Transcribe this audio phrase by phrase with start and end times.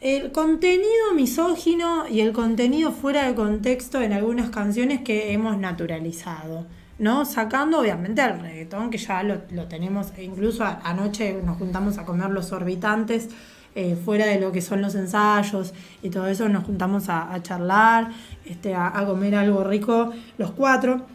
[0.00, 6.66] el contenido misógino y el contenido fuera de contexto en algunas canciones que hemos naturalizado.
[6.98, 7.24] ¿no?
[7.24, 9.38] Sacando obviamente el reggaetón, que ya lo,
[9.68, 13.28] tenemos, e incluso anoche nos juntamos a comer los orbitantes,
[13.74, 18.10] eh, fuera de lo que son los ensayos y todo eso, nos juntamos a, charlar,
[18.44, 21.06] este, a, comer algo rico los cuatro.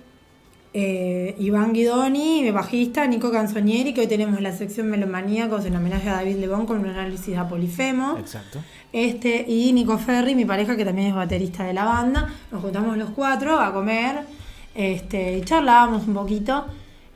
[0.76, 6.14] Eh, Iván Guidoni, bajista, Nico Canzonieri, que hoy tenemos la sección Melomaníacos en homenaje a
[6.14, 8.18] David Lebón con un análisis de Polifemo.
[8.18, 8.60] Exacto.
[8.92, 12.28] Este, y Nico Ferri, mi pareja, que también es baterista de la banda.
[12.52, 14.22] Nos juntamos los cuatro a comer
[14.74, 16.66] este, y charlábamos un poquito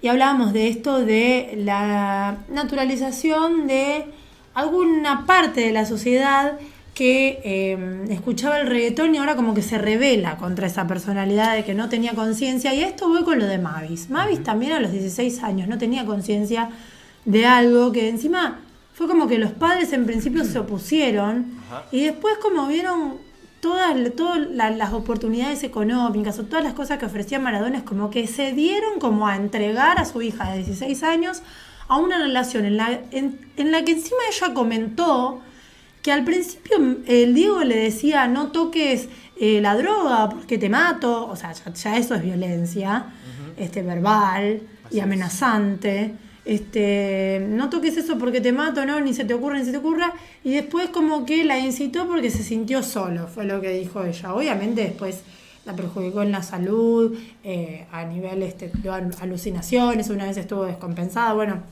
[0.01, 4.05] y hablábamos de esto de la naturalización de
[4.53, 6.59] alguna parte de la sociedad
[6.97, 11.63] que em, escuchaba el reggaetón y ahora como que se revela contra esa personalidad de
[11.63, 12.73] que no tenía conciencia.
[12.73, 14.09] Y esto voy con lo de Mavis.
[14.09, 16.71] Mavis también a los 16 años no tenía conciencia
[17.23, 18.61] de algo que encima
[18.95, 21.51] fue como que los padres en principio se opusieron
[21.91, 23.17] y después como vieron
[23.59, 28.25] todas, todas las oportunidades económicas o todas las cosas que ofrecía Maradona es como que
[28.25, 31.43] se dieron como a entregar a su hija de 16 años
[31.87, 35.41] a una relación en la, en, la que encima ella comentó
[36.01, 39.09] que al principio el Diego le decía no toques
[39.39, 43.05] eh, la droga porque te mato, o sea, ya, eso es violencia
[43.57, 46.13] este, verbal y amenazante
[46.47, 49.77] este, no toques eso porque te mato, no, ni se te ocurra, ni se te
[49.77, 50.13] ocurra.
[50.45, 54.33] Y después como que la incitó porque se sintió solo, fue lo que dijo ella.
[54.33, 55.23] Obviamente después
[55.65, 61.33] la perjudicó en la salud, eh, a nivel este, de alucinaciones, una vez estuvo descompensada.
[61.33, 61.63] Bueno,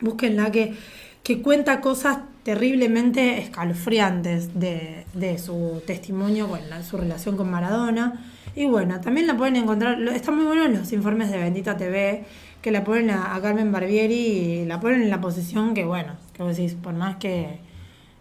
[0.00, 0.74] búsquenla que,
[1.22, 5.04] que cuenta cosas terriblemente escalofriantes de,
[5.36, 8.24] su testimonio con su relación con Maradona.
[8.54, 12.24] Y bueno, también la pueden encontrar, están muy buenos los informes de Bendita TV
[12.62, 16.44] que la ponen a, Carmen Barbieri y la ponen en la posición que, bueno, que
[16.44, 17.58] vos decís, por más que,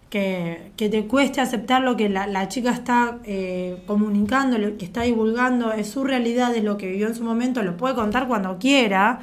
[0.10, 5.72] que, te cueste aceptar lo que la, chica está eh, comunicando, lo que está divulgando,
[5.72, 9.20] es su realidad, es lo que vivió en su momento, lo puede contar cuando quiera.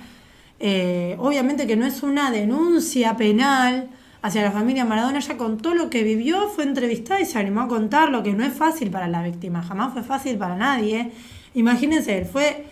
[0.60, 3.88] Eh, obviamente que no es una denuncia penal
[4.22, 7.68] hacia la familia Maradona, ella contó lo que vivió, fue entrevistada y se animó a
[7.68, 11.10] contar lo que no es fácil para la víctima, jamás fue fácil para nadie.
[11.54, 12.66] Imagínense, fue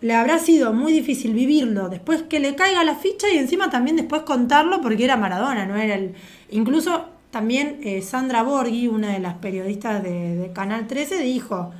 [0.00, 3.96] le habrá sido muy difícil vivirlo después que le caiga la ficha y encima también
[3.96, 6.14] después contarlo porque era Maradona, no era el...
[6.50, 11.72] Incluso también eh, Sandra Borghi, una de las periodistas de, Canal 13, dijo,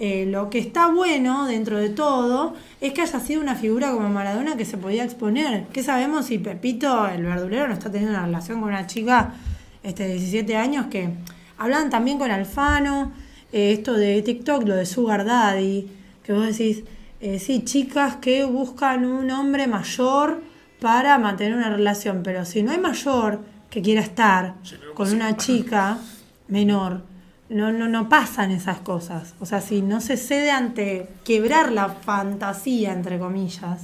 [0.00, 4.08] eh, lo que está bueno dentro de todo es que haya sido una figura como
[4.08, 5.66] Maradona que se podía exponer.
[5.72, 9.34] ¿Qué sabemos si Pepito, el verdulero, no está teniendo una relación con una chica
[9.82, 11.10] este, de 17 años que
[11.56, 13.12] hablan también con Alfano,
[13.52, 15.90] eh, esto de TikTok, lo de Sugar Daddy,
[16.22, 16.84] que vos decís
[17.20, 20.40] eh, sí, chicas que buscan un hombre mayor
[20.80, 24.54] para mantener una relación, pero si no hay mayor que quiera estar
[24.94, 25.98] con una chica
[26.46, 27.02] menor,
[27.48, 29.34] no, no, no pasan esas cosas.
[29.40, 33.82] O sea, si no se cede ante quebrar la fantasía, entre comillas,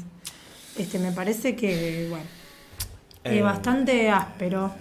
[0.76, 2.26] este, me parece que, bueno,
[3.22, 3.42] es eh.
[3.42, 4.72] bastante áspero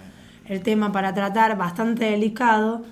[0.46, 2.84] el tema para tratar, bastante delicado.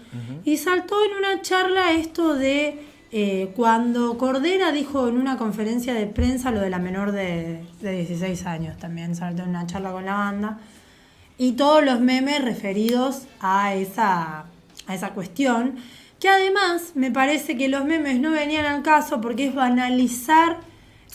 [0.45, 6.07] Y saltó en una charla esto de eh, cuando Cordera dijo en una conferencia de
[6.07, 10.15] prensa lo de la menor de, 16 años, también salió en una charla con la
[10.15, 10.59] banda,
[11.37, 14.47] y todos los memes referidos a esa,
[14.87, 15.77] a esa cuestión,
[16.21, 20.59] que además me parece que los memes no venían al caso porque es banalizar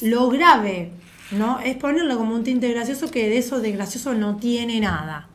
[0.02, 0.92] lo grave,
[1.32, 1.60] ¿no?
[1.60, 5.30] Es ponerlo como un tinte gracioso que de eso de gracioso no tiene nada.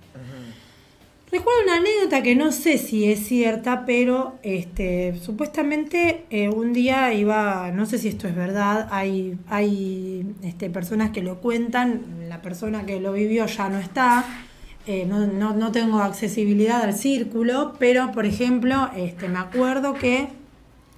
[1.32, 7.14] Recuerdo una anécdota que no sé si es cierta, pero este, supuestamente eh, un día
[7.14, 12.42] iba, no sé si esto es verdad, hay, hay este, personas que lo cuentan, la
[12.42, 14.26] persona que lo vivió ya no está,
[14.86, 20.28] eh, no, tengo accesibilidad al círculo, pero por ejemplo, este, me acuerdo que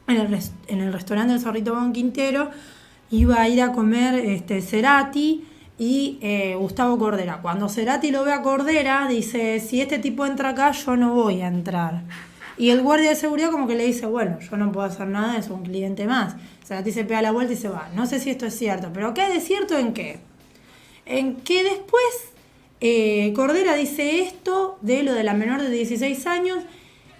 [0.06, 2.50] en el, en el restaurante del Zorrito Bon Quintero
[3.10, 5.44] iba a ir a comer este, Cerati
[5.78, 7.42] y eh, Gustavo Cordera.
[7.42, 11.42] Cuando Cerati lo ve a Cordera, dice, si este tipo entra acá, yo no voy
[11.42, 12.04] a entrar.
[12.56, 15.36] Y el guardia de seguridad como que le dice, bueno, yo no puedo hacer nada,
[15.36, 16.36] es un cliente más.
[16.64, 17.90] Cerati se pega la vuelta y se va.
[17.94, 20.20] No sé si esto es cierto, pero ¿qué es cierto en qué?
[21.04, 22.33] En que después
[22.86, 26.58] eh, Cordera dice esto de lo de la menor de 16 años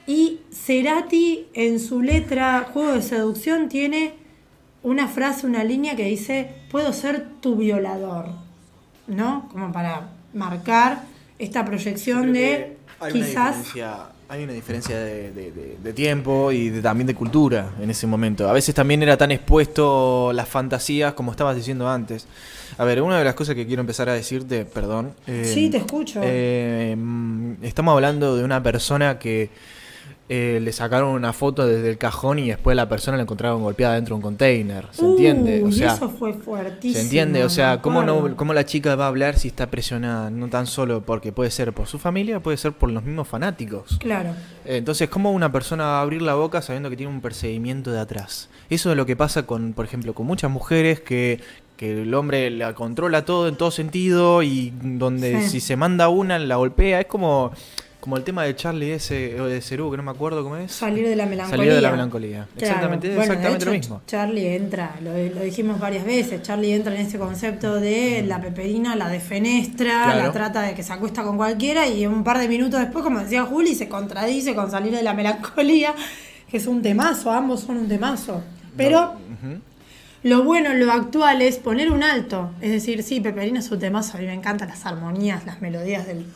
[0.07, 4.15] y Cerati en su letra Juego de Seducción tiene
[4.83, 8.45] una frase, una línea que dice, puedo ser tu violador.
[9.07, 9.49] ¿no?
[9.51, 11.03] Como para marcar
[11.39, 12.77] esta proyección de
[13.13, 13.57] quizás...
[14.29, 18.49] hay una diferencia de, tiempo y también de cultura en ese momento.
[18.49, 22.27] A veces también era tan expuesto las fantasías como estabas diciendo antes.
[22.79, 25.15] A ver, una de las cosas que quiero empezar a decirte, perdón.
[25.45, 26.21] sí, te escucho.
[26.23, 29.51] Eh, mm, estamos hablando de una persona que
[30.31, 33.95] eh, le sacaron una foto desde el cajón y después la persona la encontraron golpeada
[33.97, 34.87] dentro de un container.
[34.91, 35.63] ¿Se entiende?
[35.63, 36.95] O sea, eso fue fuertísimo.
[36.95, 37.45] ¿Se entiende?
[37.45, 40.31] O sea, ¿cómo, no, ¿cómo la chica va a hablar si está presionada?
[40.31, 43.99] No tan solo porque puede ser por su familia, puede ser por los mismos fanáticos.
[44.01, 44.31] Claro.
[44.65, 48.01] Entonces, ¿cómo una persona va a abrir la boca sabiendo que tiene un perseguimiento de
[48.01, 48.49] atrás?
[48.71, 51.41] Eso es lo que pasa con, por ejemplo, con muchas mujeres que,
[51.77, 55.49] que el hombre la controla todo en todo sentido y donde Sí.
[55.51, 57.01] si se manda una la golpea.
[57.01, 57.53] Es como,
[58.05, 60.71] como el tema de Charlie ese, o de Cerú, que no me acuerdo cómo es.
[60.73, 61.57] Salir de la melancolía.
[61.57, 62.47] Salir de la melancolía.
[62.55, 62.67] Claro.
[62.67, 64.03] Exactamente, Bueno, de exactamente lo mismo.
[64.07, 68.95] Charlie entra, lo, lo dijimos varias veces, Charlie entra en ese concepto de la peperina,
[68.95, 70.23] la defenestra, Claro.
[70.23, 73.21] la trata de que se acuesta con cualquiera y un par de minutos después, como
[73.21, 75.95] decía Juli, se contradice con salir de la melancolía,
[76.51, 78.43] que es un temazo, ambos son un temazo.
[78.77, 79.15] Pero
[80.25, 82.51] lo bueno, lo actual es poner un alto.
[82.61, 86.07] Es decir, sí, Peperina es un temazo, a mí me encantan las armonías, las melodías
[86.07, 86.27] del,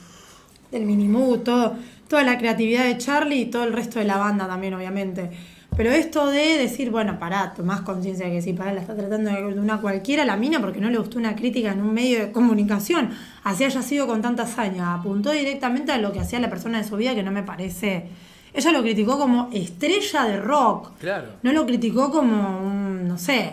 [0.71, 1.77] del Minimood, todo,
[2.09, 5.31] toda la creatividad de Charlie y todo el resto de la banda también, obviamente.
[5.77, 9.31] Pero esto de decir, bueno, pará, tomás conciencia de que si pará, la está tratando
[9.31, 12.19] de de una cualquiera la mina porque no le gustó una crítica en un medio
[12.19, 13.11] de comunicación,
[13.45, 16.89] así haya sido con tanta hazaña, apuntó directamente a lo que hacía la persona de
[16.89, 18.07] su vida que no me parece.
[18.53, 20.99] Ella lo criticó como estrella de rock.
[20.99, 21.29] Claro.
[21.45, 23.53] No lo criticó como un, no sé,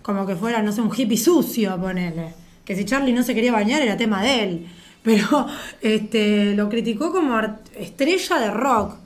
[0.00, 2.32] como que fuera, no sé, un hippie sucio, ponele.
[2.64, 4.66] Que si Charlie no se quería bañar era tema de él.
[5.02, 5.46] Pero
[5.80, 7.38] este, lo criticó como
[7.76, 8.96] estrella de rock.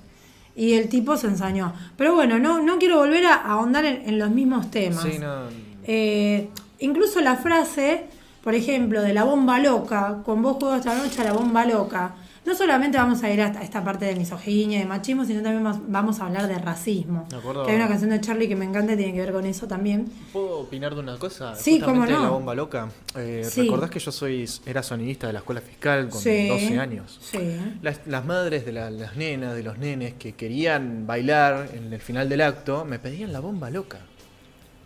[0.57, 1.73] Y el tipo se ensañó.
[1.97, 5.03] Pero bueno, no, no quiero volver a ahondar en, en los mismos temas.
[5.03, 5.49] Sí, no.
[5.85, 6.49] Eh,
[6.79, 8.05] incluso la frase,
[8.43, 12.15] por ejemplo, de la bomba loca, con vos juego esta noche a la bomba loca,
[12.47, 15.83] no solamente vamos a ir a esta, parte de misoginia y de machismo, sino también
[15.89, 17.27] vamos a hablar de racismo.
[17.31, 19.33] Me acuerdo- Que hay una canción de Charlie que me encanta y tiene que ver
[19.33, 20.07] con eso también.
[20.33, 21.55] ¿Puedo opinar de una cosa?
[21.57, 22.23] Sí, cómo de no.
[22.23, 22.89] la bomba loca.
[23.17, 23.63] Eh, Sí.
[23.63, 26.49] ¿Recordás que yo soy era sonidista de la escuela fiscal con Sí.
[26.49, 27.19] 12 años?
[27.23, 27.39] Sí.
[27.83, 32.01] Las, las madres de la- las nenas, de los nenes que querían bailar en el
[32.01, 33.99] final del acto, me pedían la bomba loca.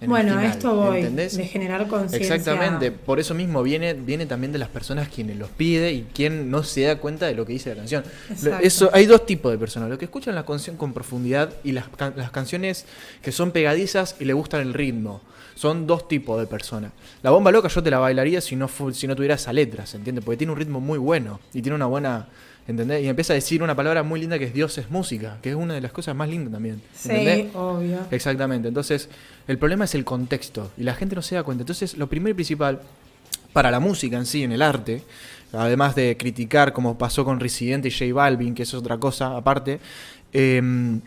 [0.00, 1.36] En el Bueno, a esto voy, ¿entendés?
[1.36, 2.34] de generar conciencia.
[2.36, 6.50] Exactamente, por eso mismo viene, viene también de las personas quienes los pide y quien
[6.50, 8.04] no se da cuenta de lo que dice la canción.
[8.30, 8.64] Exacto.
[8.64, 11.88] Eso, hay dos tipos de personas, los que escuchan la canción con profundidad y las,
[11.88, 12.86] can- las canciones
[13.22, 15.20] que son pegadizas y le gustan el ritmo.
[15.54, 16.92] Son dos tipos de personas.
[17.20, 19.96] La bomba loca yo te la bailaría si no, si no tuviera esa letra, ¿se
[19.96, 20.22] entiende?
[20.22, 22.28] Porque tiene un ritmo muy bueno y tiene una buena...
[22.68, 23.02] ¿Entendés?
[23.02, 25.56] Y empieza a decir una palabra muy linda que es Dios es música, que es
[25.56, 26.82] una de las cosas más lindas también.
[26.94, 27.54] Sí, ¿entendés?
[27.54, 28.00] obvio.
[28.10, 28.68] Exactamente.
[28.68, 29.08] Entonces,
[29.48, 31.62] el problema es el contexto y la gente no se da cuenta.
[31.62, 32.82] Entonces, lo primero y principal
[33.54, 35.02] para la música en sí, en el arte,
[35.52, 39.34] además de criticar como pasó con Residente y J Balvin, que eso es otra cosa
[39.34, 39.80] aparte,
[40.34, 41.00] eh,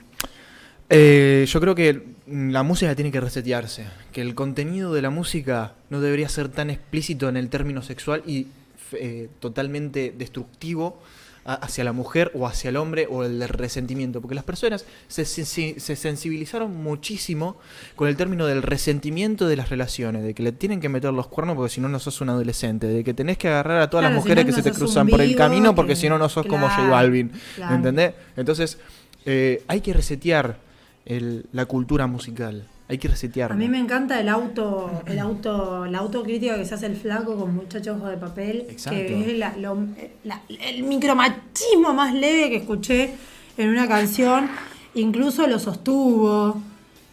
[0.89, 5.75] eh, yo creo que la música tiene que resetearse, que el contenido de la música
[5.89, 8.47] no debería ser tan explícito en el término sexual y
[8.93, 10.99] eh, totalmente destructivo
[11.43, 15.45] hacia la mujer o hacia el hombre o el resentimiento, porque las personas se, se-
[15.79, 17.57] se sensibilizaron muchísimo
[17.95, 21.27] con el término del resentimiento de las relaciones, de que le tienen que meter los
[21.27, 24.03] cuernos porque si no no sos un adolescente, de que tenés que agarrar a todas
[24.03, 26.09] Claro, las si mujeres no, que se te cruzan por el camino porque que- si
[26.09, 27.75] no no sos como J Balvin, claro.
[27.75, 28.13] ¿entendés?
[28.37, 28.77] Entonces
[29.25, 30.57] eh, hay que resetear
[31.05, 33.55] el- la cultura musical, hay que resetearla.
[33.55, 37.38] A mí me encanta el auto, el auto, la autocrítica que se hace el flaco
[37.38, 38.97] con muchachos de papel, Exacto.
[38.99, 39.88] que es la- lo-
[40.25, 43.11] la- el micromachismo más leve que escuché
[43.57, 44.49] en una canción.
[44.93, 46.61] Incluso lo sostuvo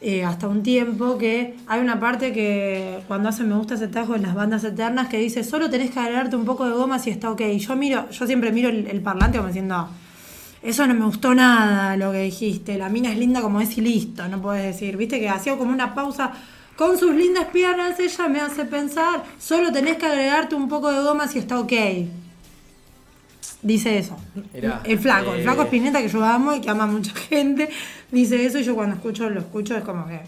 [0.00, 4.14] eh, hasta un tiempo que hay una parte que cuando hacen me gusta ese tajo
[4.14, 7.10] en las bandas eternas que dice solo tenés que agregarte un poco de goma si
[7.10, 7.40] está ok.
[7.58, 9.88] Yo miro, yo siempre miro el, el parlante como diciendo
[10.62, 12.78] eso no me gustó nada lo que dijiste.
[12.78, 14.96] La mina es linda como es y listo, no puedes decir.
[14.96, 16.32] Viste que hacía como una pausa.
[16.76, 19.24] Con sus lindas piernas ella me hace pensar.
[19.38, 21.72] Solo tenés que agregarte un poco de goma si está ok.
[23.62, 24.16] Dice eso.
[24.54, 27.12] Mirá, el flaco, el eh, flaco Spinetta que yo amo y que ama a mucha
[27.12, 27.68] gente,
[28.12, 30.20] dice eso y yo cuando escucho lo escucho es como que,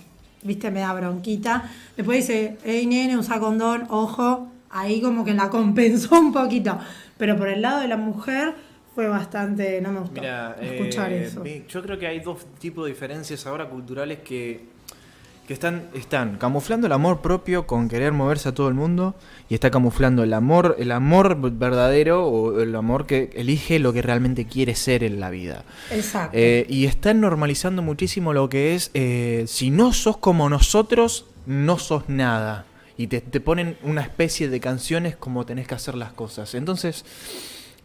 [0.43, 1.71] viste, me da bronquita.
[1.97, 6.79] Después dice, hey nene, usa condón, ojo, ahí como que la compensó un poquito.
[7.19, 8.55] Pero por el lado de la mujer
[8.95, 11.45] fue bastante, no me gustó Mira, escuchar eh, eso.
[11.69, 14.65] yo creo que hay dos tipos de diferencias ahora culturales que,
[15.47, 19.15] que están, están camuflando el amor propio con querer moverse a todo el mundo
[19.49, 24.03] y está camuflando el amor, el amor verdadero o el amor que elige lo que
[24.03, 25.65] realmente quiere ser en la vida.
[25.93, 26.37] Exacto.
[26.37, 31.79] Eh, y están normalizando muchísimo lo que es, eh, si no sos como nosotros, no
[31.79, 32.67] sos nada.
[32.97, 36.55] Y te, te ponen una especie de canciones como tenés que hacer las cosas.
[36.55, 37.05] Entonces,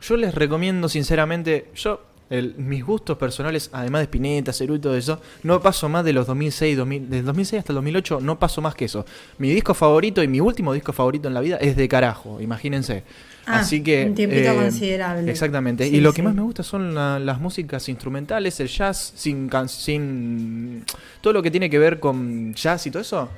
[0.08, 4.98] yo les recomiendo sinceramente, yo El- mis gustos personales, además de Spinetta, Cerú y todo
[4.98, 8.62] eso, no paso más de los 2006, 2000, del 2006 hasta el 2008, no paso
[8.62, 9.06] más que eso.
[9.38, 13.04] Mi disco favorito y mi último disco favorito en la vida es de carajo, imagínense.
[13.46, 14.02] Ah, Así que...
[14.02, 15.30] eh, un tiempito considerable.
[15.30, 15.88] Exactamente.
[15.88, 19.48] Sí, y lo que más me gusta son la- las músicas instrumentales, el jazz, sin,
[19.48, 20.84] can- sin...
[21.22, 23.30] Todo lo que tiene que ver con jazz y todo eso.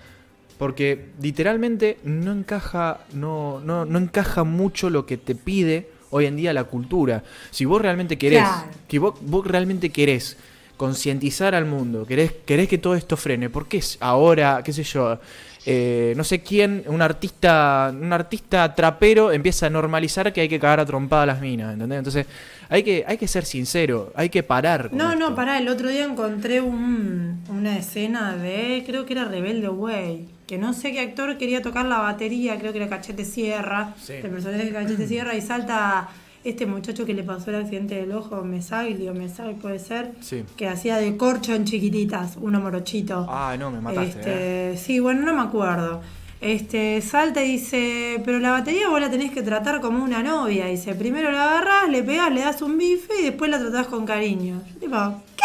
[0.58, 6.36] Porque literalmente no encaja, no, no, no encaja mucho lo que te pide hoy en
[6.36, 7.24] día la cultura.
[7.52, 8.68] Si vos realmente querés, Claro.
[8.88, 10.38] que vos, vos realmente querés
[10.78, 14.84] concientizar al mundo, querés, querés que todo esto frene, ¿por qué es ahora, qué sé
[14.84, 15.20] yo,
[15.66, 20.60] eh, no sé quién, un artista, un artista trapero empieza a normalizar que hay que
[20.60, 21.98] cagar a trompada a las minas, ¿entendés?
[21.98, 22.26] Entonces,
[22.70, 24.90] hay que, hay que ser sincero, hay que parar.
[24.90, 29.26] con No, no, pará, el otro día encontré un- una escena de, creo que era
[29.26, 33.26] Rebelde Way, que no sé qué actor quería tocar la batería, creo que era Cachete
[33.26, 34.14] Sierra, Sí.
[34.14, 36.10] el personaje de Cachete Sierra, y salta
[36.44, 40.46] este muchacho que le pasó el accidente del ojo, Mesagli o Mesagli puede ser, Sí.
[40.56, 43.26] que hacía de corcho en chiquititas, uno morochito.
[43.30, 44.22] Ah, no, me mataste.
[44.26, 44.72] eh.
[44.74, 46.02] Este, Sí, bueno, no me acuerdo.
[46.40, 50.68] Este, salta y dice, pero la batería vos la tenés que tratar como una novia.
[50.68, 54.06] Dice, primero la agarrás, le pegás, le das un bife y después la tratás con
[54.06, 54.62] cariño.
[54.76, 54.96] Yo tipo,
[55.36, 55.44] ¿qué?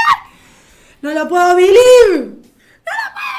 [1.00, 2.26] No lo puedo believe.
[2.26, 2.35] No,
[2.85, 3.32] Te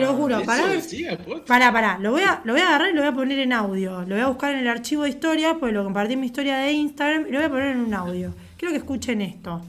[0.12, 1.44] no, juro, decía, posta.
[1.46, 3.52] Pará, pará, lo voy, a, lo voy a agarrar y lo voy a poner en
[3.52, 4.02] audio.
[4.02, 6.56] Lo voy a buscar en el archivo de historias, pues lo compartí en mi historia
[6.58, 8.34] de Instagram y lo voy a poner en un audio.
[8.56, 9.62] Quiero que escuchen esto.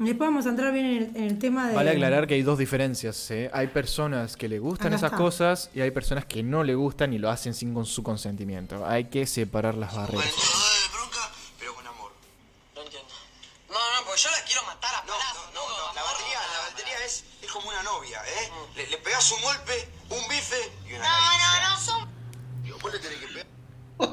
[0.00, 1.74] Y Después vamos a entrar bien en el, en el tema de...
[1.74, 3.30] Vale aclarar que hay dos diferencias.
[3.32, 3.50] ¿eh?
[3.52, 5.16] Hay personas que le gustan Acá esas está.
[5.16, 8.86] cosas y hay personas que no le gustan y lo hacen sin con su consentimiento.
[8.86, 10.67] Hay que separar las barreras.
[18.78, 19.72] Le, le pegás un golpe,
[20.10, 20.56] un bife
[20.88, 21.76] y una caricia.
[21.84, 22.08] son...
[22.62, 23.46] Digo, vos le tenés que pegar.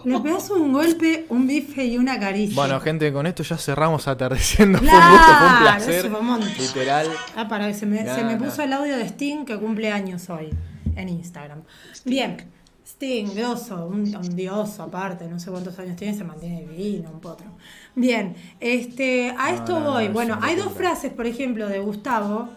[0.06, 2.56] Le pegas un golpe, un bife y una caricia.
[2.56, 4.80] Bueno, gente, con esto ya cerramos atardeciendo.
[4.80, 6.12] fue un gusto, fue un Claro, placer.
[6.12, 6.40] fue.
[6.66, 7.12] Literal.
[7.36, 8.44] Ah, para, se me, No, se me no.
[8.44, 10.50] puso el audio de Sting que cumple años hoy
[10.96, 11.62] en Instagram.
[12.04, 12.52] Bien,
[12.88, 17.20] Sting, grosso, un, un dioso aparte, no sé cuántos años tiene, se mantiene divino, un
[17.22, 17.48] potro.
[17.94, 20.08] Bien, este, a esto no, no, voy.
[20.08, 22.50] Bueno, hay dos frases, por ejemplo, de Gustavo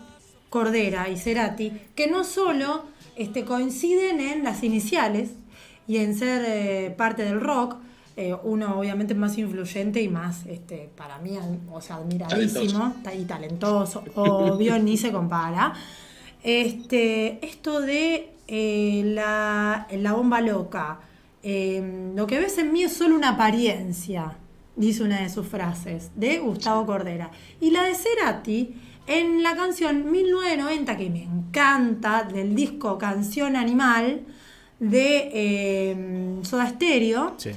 [0.51, 2.85] Cordera y Cerati, que no solo
[3.17, 5.31] este, coinciden en las iniciales
[5.87, 7.77] y en ser eh, parte del rock,
[8.17, 11.39] eh, uno obviamente más influyente y más, este, para mí,
[11.71, 15.73] o sea, admiradísimo y talentoso, obvio, ni se compara.
[16.43, 20.99] Este, esto de eh, la, la bomba loca,
[21.43, 24.37] eh, lo que ves en mí es solo una apariencia,
[24.75, 27.31] dice una de sus frases, de Gustavo Cordera.
[27.61, 28.75] Y la de Cerati,
[29.09, 34.21] en la canción 1990, que me encanta, del disco Canción Animal,
[34.79, 37.51] de eh, Soda Stereo, Sí.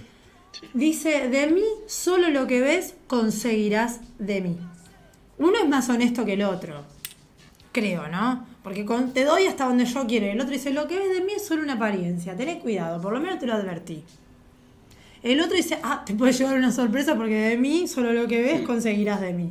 [0.73, 4.57] Dice, de mí solo lo que ves conseguirás de mí.
[5.37, 6.83] Uno es más honesto que el otro,
[7.71, 8.45] creo, ¿no?
[8.61, 10.27] Porque con- te doy hasta donde yo quiero.
[10.27, 13.01] Y el otro dice, lo que ves de mí es solo una apariencia, tenés cuidado,
[13.01, 14.03] por lo menos te lo advertí.
[15.23, 18.41] El otro dice, ah, te puede llevar una sorpresa porque de mí solo lo que
[18.41, 19.49] ves conseguirás de mí.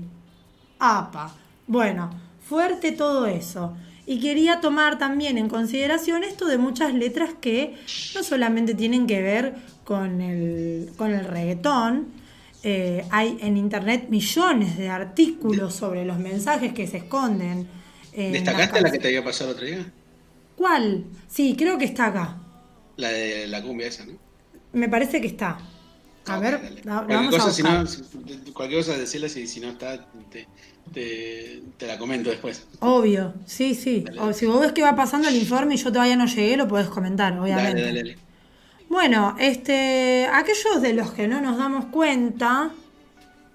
[0.78, 1.35] Apa.
[1.70, 2.10] Bueno,
[2.48, 3.76] fuerte todo eso.
[4.04, 7.76] Y quería tomar también en consideración esto de muchas letras que
[8.16, 12.08] no solamente tienen que ver con el, con el reggaetón,
[12.64, 17.68] eh, hay en internet millones de artículos sobre los mensajes que se esconden.
[18.16, 19.86] ¿Destacaste la que te había pasado el otro día?
[20.56, 21.04] ¿Cuál?
[21.28, 22.36] Sí, creo que está acá.
[22.96, 24.14] La de la cumbia esa, ¿no?
[24.72, 25.56] Me parece que está.
[26.30, 27.84] A ver, la Cualquier vamos a cosa, si no,
[28.52, 30.46] cualquier cosa decirle si, si no está, te,
[30.92, 32.66] te, te la comento después.
[32.80, 34.04] Obvio, sí, sí.
[34.06, 34.20] Dale.
[34.20, 36.68] O si vos ves que va pasando el informe y yo todavía no llegué, lo
[36.68, 37.80] podés comentar, obviamente.
[37.80, 38.18] Dale, dale, dale.
[38.88, 42.70] Bueno, este, aquellos de los que no nos damos cuenta,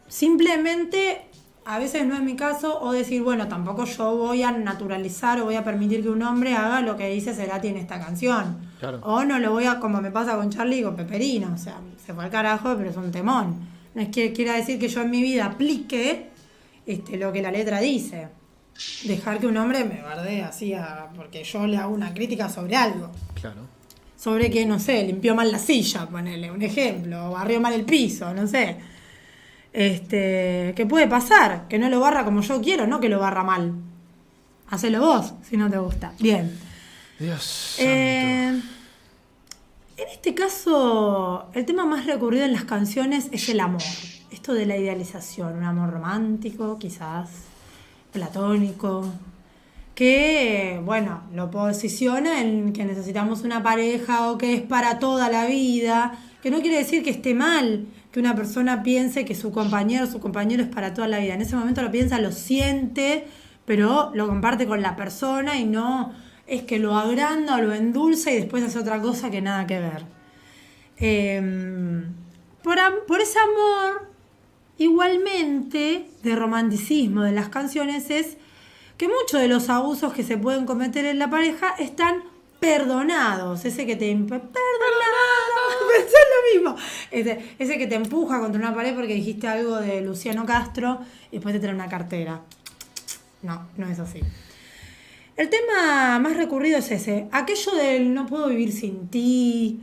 [0.08, 1.22] simplemente,
[1.65, 5.45] a veces no es mi caso, o decir, bueno, tampoco yo voy a naturalizar o
[5.45, 8.57] voy a permitir que un hombre haga lo que dice Cerati en esta canción.
[8.79, 9.00] Claro.
[9.03, 11.77] O no lo voy a, como me pasa con Charlie y con Peperino, o sea,
[12.05, 13.55] se fue al carajo, pero es un temón.
[13.95, 16.27] No es que quiera decir que yo en mi vida aplique
[16.86, 18.27] este, lo que la letra dice.
[19.05, 22.75] Dejar que un hombre me bardee así, a- porque yo le hago una crítica sobre
[22.75, 23.62] algo Claro.
[24.17, 27.86] sobre que, no sé, limpió mal la silla, ponele un ejemplo, o barrió mal el
[27.86, 28.75] piso, no sé.
[29.75, 33.44] Este, que puede pasar, que no lo barra como yo quiero, no que lo barra
[33.44, 33.74] mal.
[34.70, 36.13] Hacelo vos, si no te gusta.
[36.17, 36.58] Bien.
[37.20, 37.75] Dios.
[37.79, 38.67] Eh, santo.
[39.98, 43.82] en este caso, el tema más recurrido en las canciones es el amor.
[44.32, 47.29] Esto de la idealización, un amor romántico, quizás,
[48.13, 49.12] platónico,
[49.94, 55.46] que, bueno, lo posiciona en que necesitamos una pareja o que es para toda la
[55.48, 60.07] vida, que no quiere decir que esté mal, que una persona piense que su compañero
[60.07, 61.34] su compañero es para toda la vida.
[61.34, 63.27] En ese momento lo piensa, lo siente,
[63.65, 66.13] pero lo comparte con la persona y no
[66.48, 69.81] es que lo agranda o lo endulza y después hace otra cosa que nada que
[69.81, 70.05] ver.
[70.95, 72.05] Em,
[72.63, 74.07] por, por ese amor,
[74.77, 78.38] igualmente, de romanticismo de las canciones es
[78.95, 82.24] que muchos de los abusos que se pueden cometer en la pareja están
[82.62, 83.65] perdonados.
[83.65, 84.15] Ese que te...
[84.15, 85.04] Perdonado.
[86.00, 86.84] Es lo mismo.
[87.12, 91.00] Ese, ese que te empuja contra una pared porque dijiste algo de Luciano Castro
[91.32, 92.42] y después te trae una cartera.
[93.42, 94.22] No, no es así.
[95.38, 97.28] El tema más recurrido es ese.
[97.32, 99.82] Aquello del no puedo vivir sin ti.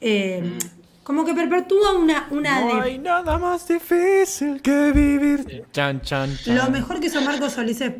[0.00, 0.58] Eh,
[1.06, 5.64] como que perpetúa una, una No de- hay nada más difícil que vivir.
[5.70, 6.56] Chan, chan, chan.
[6.56, 7.92] Lo mejor que hizo Marco Solís es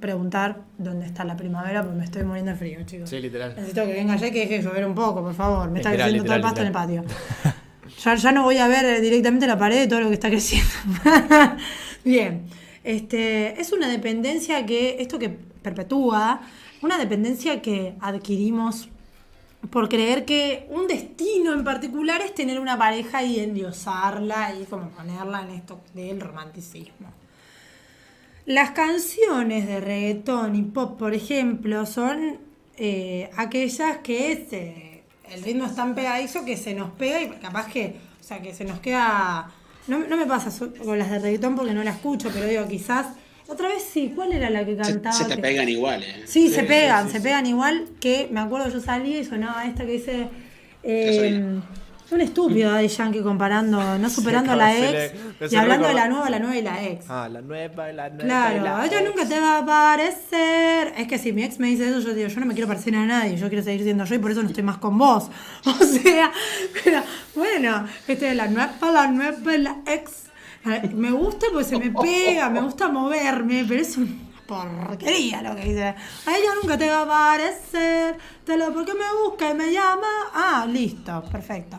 [0.00, 3.08] preguntar dónde está la primavera porque me estoy muriendo de frío, chicos.
[3.10, 3.54] Sí, literal.
[3.54, 5.70] Necesito que venga ya y que deje de llover un poco, por favor.
[5.70, 7.54] Me está Literal, creciendo todo el literal, pasto en el patio.
[8.04, 10.28] Ya, ya no voy a ver eh, directamente la pared de todo lo que está
[10.28, 10.68] creciendo.
[12.04, 12.44] Bien.
[12.84, 16.40] Este, es una dependencia que, esto que perpetúa,
[16.82, 18.88] una dependencia que adquirimos
[19.70, 24.88] por creer que un destino en particular es tener una pareja y endiosarla y como
[24.90, 27.12] ponerla en esto del romanticismo.
[28.46, 32.38] Las canciones de reggaetón y pop, por ejemplo, son
[32.78, 35.02] eh, aquellas que se-
[35.34, 38.54] el ritmo es tan pegadizo que se nos pega y capaz que, o sea, que
[38.54, 39.50] se nos queda...
[39.88, 40.50] No, no me pasa
[40.84, 43.08] con las de reggaetón porque no la escucho, pero digo, quizás...
[43.48, 45.12] Otra vez sí, ¿cuál era la que cantaba?
[45.14, 46.22] se te que- pegan igual, ¿eh?
[46.26, 47.24] Sí, se Sí, pegan, sí, sí, se sí.
[47.24, 50.28] pegan igual que me acuerdo yo salí y sonaba esta que dice
[50.82, 51.62] eh, Gasolina.
[52.10, 55.12] un estúpido Daddy Yankee comparando, no superando a la ex
[55.50, 57.06] y hablando de la nueva, la nueva y la ex.
[57.08, 58.24] Ah, la nueva, la nueva.
[58.24, 59.08] Claro, la ella ex.
[59.08, 60.92] nunca te va a parecer.
[60.98, 62.94] Es que si mi ex me dice eso, yo digo, yo no me quiero parecer
[62.96, 65.30] a nadie, yo quiero seguir siendo yo y por eso no estoy más con vos.
[65.64, 66.30] O sea,
[66.84, 67.02] pero
[67.34, 70.27] bueno, este es la nueva, la nueva, la ex.
[70.64, 74.08] Me gusta porque se me pega, me gusta moverme, pero es una
[74.46, 75.84] porquería lo que dice.
[75.84, 80.08] A ella nunca te va a parecer, te lo porque me busca y me llama.
[80.34, 81.78] Ah, listo, perfecto.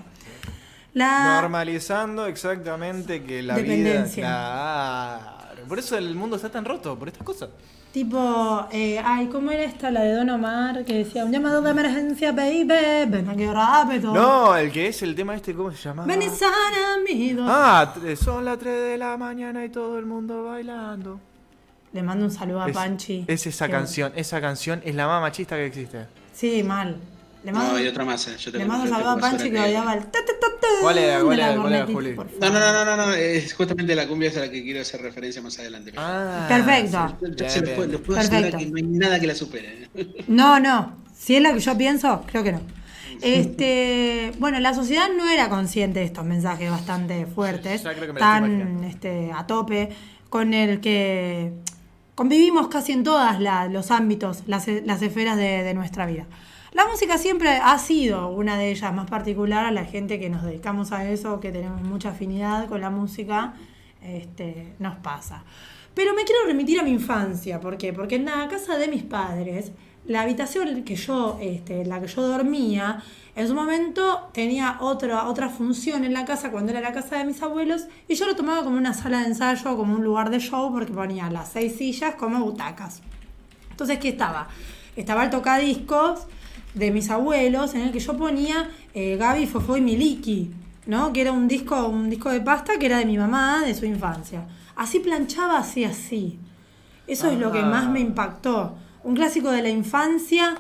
[0.94, 4.06] La, Normalizando exactamente que la vida.
[4.14, 5.68] Claro.
[5.68, 7.50] Por eso el mundo está tan roto, por estas cosas.
[7.94, 9.90] Tipo, eh, ay, ¿cómo era esta?
[9.90, 14.14] La de Don Omar, que decía, un llamado de emergencia, baby, ven aquí rápido.
[14.14, 16.06] No, el que es el tema este, ¿cómo se llama?
[16.06, 17.50] Ven dolor.
[17.52, 21.20] Ah, t- son las 3 de la mañana y todo el mundo bailando.
[21.92, 23.26] Le mando un saludo a Es, Panchi.
[23.28, 26.06] es esa Que- canción, esa canción es la más machista que existe.
[26.32, 26.96] Sí, mal.
[27.44, 28.36] Le mando, No, hay otra más, ¿eh?
[28.38, 30.04] Yo le tengo- mando un saludo a Panchi que odiaba el...
[30.82, 31.22] ¿Cuál era?
[31.22, 31.56] ¿Cuál era?
[31.56, 32.16] ¿Cuál era, Juli?
[32.16, 34.82] No, no, no, no, no, no, es justamente la cumbia es a la que quiero
[34.82, 35.94] hacer referencia más adelante.
[35.98, 37.18] Ah, Perfecto.
[37.50, 38.58] Se los puedo, los puedo asegurar Perfecto.
[38.58, 39.88] que no hay nada que la supere.
[39.96, 40.24] ¿eh?
[40.28, 40.98] No, no.
[41.18, 42.62] Si es la que yo pienso, creo que no.
[43.22, 48.14] Este, bueno, la sociedad no era consciente de estos mensajes bastante fuertes, Ya creo que
[48.14, 49.90] me lo estoy tan este, a tope,
[50.30, 51.52] con el que
[52.16, 53.22] convivimos casi en todos
[53.72, 56.26] los ámbitos, las, las esferas de, de nuestra vida.
[56.80, 60.44] La música siempre ha sido una de ellas, más particular a la gente que nos
[60.44, 63.54] dedicamos a eso, que tenemos mucha afinidad con la música,
[64.02, 65.44] este, nos pasa.
[65.94, 67.92] Pero me quiero remitir a mi infancia, ¿por qué?
[67.92, 69.74] Porque en la casa de mis padres,
[70.06, 73.04] la habitación que yo, este, en la que yo dormía,
[73.36, 77.26] en su momento tenía otra, otra función en la casa cuando era la casa de
[77.26, 80.40] mis abuelos, y yo lo tomaba como una sala de ensayo, como un lugar de
[80.40, 83.02] show, porque ponía las seis sillas como butacas.
[83.70, 84.48] Entonces, ¿qué estaba?
[84.96, 86.26] Estaba el tocadiscos
[86.74, 90.52] de mis abuelos, en el que yo ponía eh, Gaby, Fofó y Miliki,
[90.86, 91.12] ¿no?
[91.14, 93.86] Que era un disco, un disco de pasta que era de mi mamá, de su
[93.86, 94.46] infancia.
[94.76, 96.40] Así planchaba, así, así.
[97.08, 98.76] Eso es lo que más me impactó.
[99.04, 100.56] Un clásico de la infancia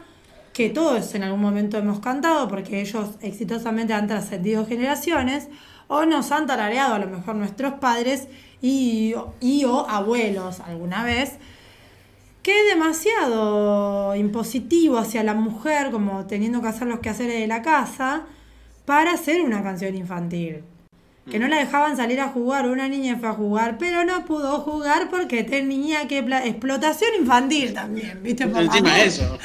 [0.54, 5.48] que todos en algún momento hemos cantado porque ellos exitosamente han trascendido generaciones
[5.88, 8.28] o nos han tarareado a lo mejor nuestros padres
[8.62, 11.38] y, y o abuelos alguna vez
[12.42, 17.62] que es demasiado impositivo hacia la mujer, como teniendo que hacer los quehaceres de la
[17.62, 18.24] casa,
[18.86, 20.64] para hacer una canción infantil.
[21.30, 24.62] Que no la dejaban salir a jugar, una niña fue a jugar, pero no pudo
[24.62, 26.18] jugar porque tenía que...
[26.18, 28.48] Explotación infantil también, ¿viste?
[28.48, 29.06] Por las Encima dos.
[29.06, 29.38] eso.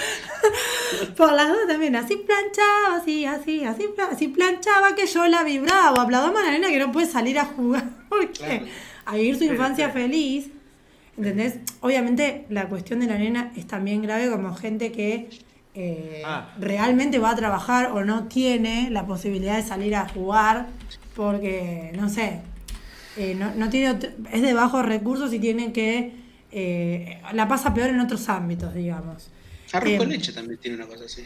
[1.16, 6.02] Por las dos también, así planchaba, así, así, así, así planchaba que yo la vibraba.
[6.02, 7.84] Aplaudamos a la nena que no puede salir a jugar.
[8.08, 8.38] ¿Por qué?
[8.38, 8.66] Claro.
[9.04, 10.48] A vivir su infancia feliz.
[11.16, 11.58] ¿Entendés?
[11.80, 15.28] Obviamente la cuestión de la nena es también grave como gente que
[15.76, 16.52] eh, Ah.
[16.58, 20.68] realmente va a trabajar o no tiene la posibilidad de salir a jugar
[21.16, 22.40] porque, no sé,
[23.16, 23.98] eh, no, no tiene
[24.32, 26.12] es de bajos recursos y tiene que...
[26.52, 29.30] eh, la pasa peor en otros ámbitos, digamos.
[29.72, 31.22] Arroz Eh, con leche también tiene una cosa así.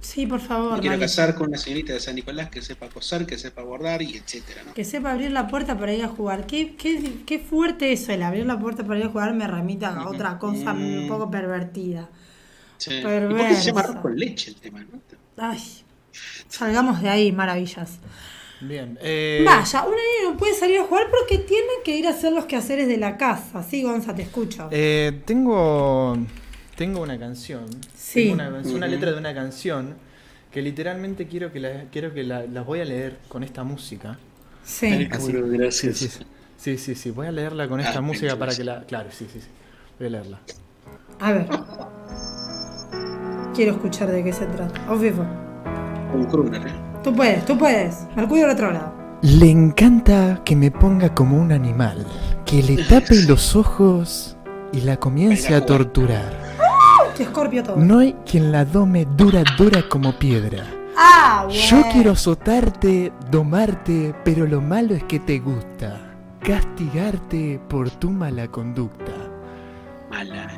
[0.00, 0.74] Sí, por favor.
[0.74, 1.02] Me quiero Mari.
[1.06, 4.62] casar con una señorita de San Nicolás que sepa coser, que sepa bordar y etcétera,
[4.64, 4.72] ¿no?
[4.74, 6.46] Que sepa abrir la puerta para ir a jugar.
[6.46, 9.94] Qué, qué, qué fuerte eso, el abrir la puerta para ir a jugar me remita
[9.94, 12.08] a otra cosa un poco pervertida.
[12.78, 12.94] Sí.
[12.94, 15.00] ¿Y por qué se llama arroz con leche el tema, no?
[15.36, 15.60] Ay,
[16.48, 17.98] salgamos de ahí, maravillas.
[18.62, 18.98] Bien.
[19.02, 22.32] eh, Vaya, una niña no puede salir a jugar porque tiene que ir a hacer
[22.32, 23.62] los quehaceres de la casa.
[23.62, 24.68] Sí, Gonza, te escucho.
[24.70, 26.16] eh, tengo,
[26.80, 27.66] tengo una canción.
[27.94, 28.34] Sí.
[28.34, 29.96] Tengo una, letra de una canción
[30.50, 34.16] que literalmente quiero que la, quiero que la, las voy a leer con esta música.
[34.64, 34.86] Sí.
[34.86, 35.30] Ay, Así.
[35.30, 35.98] Gracias.
[35.98, 36.24] Sí, sí,
[36.56, 38.86] sí, sí, sí, Voy a leerla con esta Ah, música pensé para que la.
[38.86, 39.48] Claro, sí, sí, sí.
[39.98, 40.40] Voy a leerla.
[41.20, 41.48] A ver.
[43.54, 44.90] Quiero escuchar de qué se trata.
[44.90, 45.22] O vivo.
[45.22, 46.72] ¿eh?
[47.04, 48.06] Tú puedes, tú puedes.
[48.16, 48.94] Mercurio retrógrado.
[49.20, 52.06] Le encanta que me ponga como un animal,
[52.46, 54.38] que le tape los ojos
[54.72, 56.50] y la comience a torturar.
[57.20, 57.76] Que escorpio todo.
[57.76, 60.64] No hay quien la dome dura, dura como piedra.
[60.96, 61.60] Ah, bueno.
[61.60, 66.16] Yo quiero azotarte, domarte, pero lo malo es que te gusta.
[66.42, 69.12] Castigarte por tu mala conducta.
[70.08, 70.48] Mala.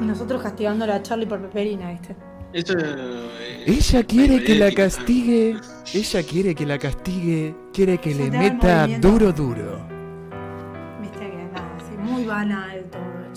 [0.00, 2.16] Nosotros castigando a Charlie por Peperina, ¿viste?
[2.54, 5.58] Esto, eh, Ella quiere que la castigue,
[5.92, 9.97] ella quiere que la castigue, quiere que Se le meta duro, duro.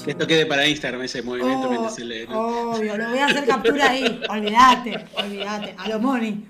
[0.03, 2.25] Que esto quede para Instagram, ese movimiento Oh, mientras se lee.
[2.29, 2.71] ¿no?
[2.71, 4.21] Obvio, lo voy a hacer captura ahí.
[4.29, 5.75] Olvídate, olvídate.
[5.77, 6.45] A lo Moni.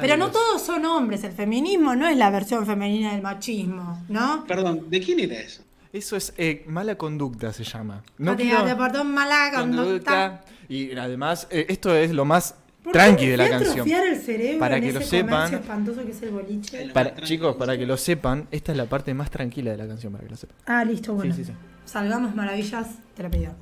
[0.00, 1.24] Pero no todos son hombres.
[1.24, 4.44] El feminismo no es la versión femenina del machismo, ¿no?
[4.46, 5.62] Perdón, ¿de quién era eso?
[5.92, 8.02] Eso es eh, mala conducta, se llama.
[8.16, 10.40] No te quiero- te portó mala conducta.
[10.68, 13.72] Y además, eh, esto es lo más ¿Por qué tranqui de la canción.
[13.72, 15.54] atrofiar el cerebro Para en que ese lo sepan.
[15.54, 16.90] espantoso que es el boliche?
[16.92, 20.12] Para, chicos, para que lo sepan, esta es la parte más tranquila de la canción,
[20.12, 20.56] para que lo sepan.
[20.66, 21.34] Ah, listo, bueno.
[21.34, 21.56] Sí, sí, sí.
[21.84, 23.52] Salgamos maravillas, te lo pido.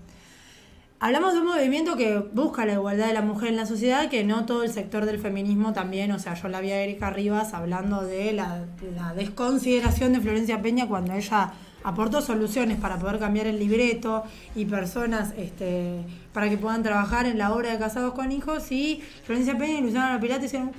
[1.03, 4.23] Hablamos de un movimiento que busca la igualdad de la mujer en la sociedad, que
[4.23, 7.55] no todo el sector del feminismo también, o sea, yo la vi a Erika Rivas
[7.55, 11.53] hablando de la, de la desconsideración de Florencia Peña cuando ella
[11.85, 16.01] aportó soluciones para poder cambiar el libreto y personas este,
[16.33, 19.83] para que puedan trabajar en la obra de Casados con Hijos y Florencia Peña y
[19.83, 20.73] Luciana Pirata hicieron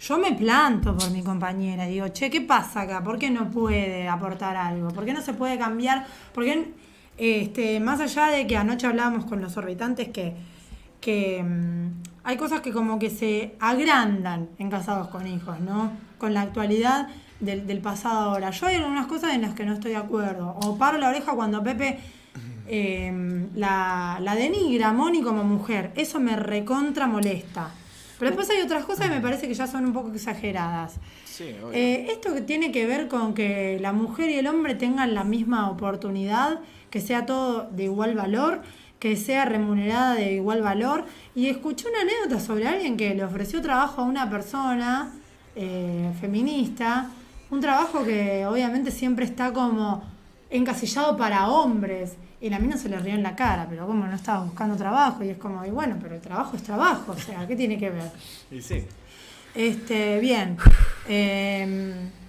[0.00, 3.02] yo me planto por mi compañera, digo, che, ¿qué pasa acá?
[3.02, 4.88] ¿Por qué no puede aportar algo?
[4.90, 6.06] ¿Por qué no se puede cambiar?
[6.32, 6.72] ¿Por qué,
[7.16, 10.36] este, más allá de que anoche hablábamos con los orbitantes que,
[11.00, 15.90] que mm, hay cosas que como que se agrandan en casados con hijos, ¿no?
[16.18, 17.08] Con la actualidad
[17.40, 18.50] del, del pasado ahora.
[18.50, 20.56] Yo hay algunas cosas en las que no estoy de acuerdo.
[20.62, 21.98] O paro la oreja cuando Pepe
[22.68, 25.92] eh, la, la denigra Moni como mujer.
[25.94, 27.70] Eso me recontra molesta.
[28.18, 30.96] Pero después hay otras cosas que me parece que ya son un poco exageradas.
[31.24, 35.14] Sí, Eh, esto que tiene que ver con que la mujer y el hombre tengan
[35.14, 36.58] la misma oportunidad,
[36.90, 38.62] que sea todo de igual valor,
[38.98, 41.04] que sea remunerada de igual valor.
[41.36, 45.12] Y escuché una anécdota sobre alguien que le ofreció trabajo a una persona
[45.54, 47.10] eh, feminista,
[47.50, 50.02] un trabajo que obviamente siempre está como
[50.50, 52.16] encasillado para hombres.
[52.40, 55.24] Y la mina se le rió en la cara, pero como no estaba buscando trabajo,
[55.24, 57.90] y es como, y bueno, pero el trabajo es trabajo, o sea, ¿qué tiene que
[57.90, 58.10] ver?
[58.50, 58.84] Y sí.
[59.54, 60.56] Este, bien.
[61.08, 62.27] Eh, ha-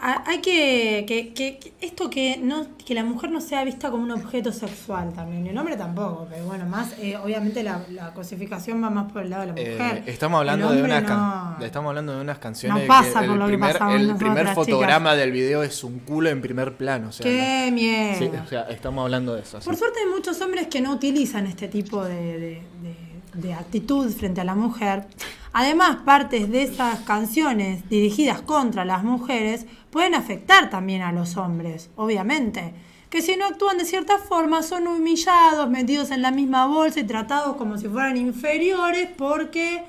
[0.00, 4.04] hay que, que, que- que esto que no que la mujer no sea vista como
[4.04, 8.82] un objeto sexual también, el hombre tampoco, pero bueno, más eh, obviamente la, la cosificación
[8.82, 10.02] va más por el lado de la Eh, mujer.
[10.06, 11.56] estamos hablando de unas no.
[11.64, 14.16] estamos hablando de unas canciones No pasa que por el lo que primer, pasamos el
[14.16, 14.54] primer chicas.
[14.54, 18.18] fotograma del video es un culo en primer plano, o sea, Qué no- miedo.
[18.18, 19.60] sí, o sea, estamos hablando de eso.
[19.60, 19.64] sí.
[19.66, 24.10] Por suerte hay muchos hombres que no utilizan este tipo de, de- de- de actitud
[24.12, 25.06] frente a la mujer.
[25.52, 31.90] Además, partes de esas canciones dirigidas contra las mujeres pueden afectar también a los hombres,
[31.96, 32.74] obviamente.
[33.10, 37.04] Que si no actúan de cierta forma son humillados, metidos en la misma bolsa y
[37.04, 39.82] tratados como si fueran inferiores porque,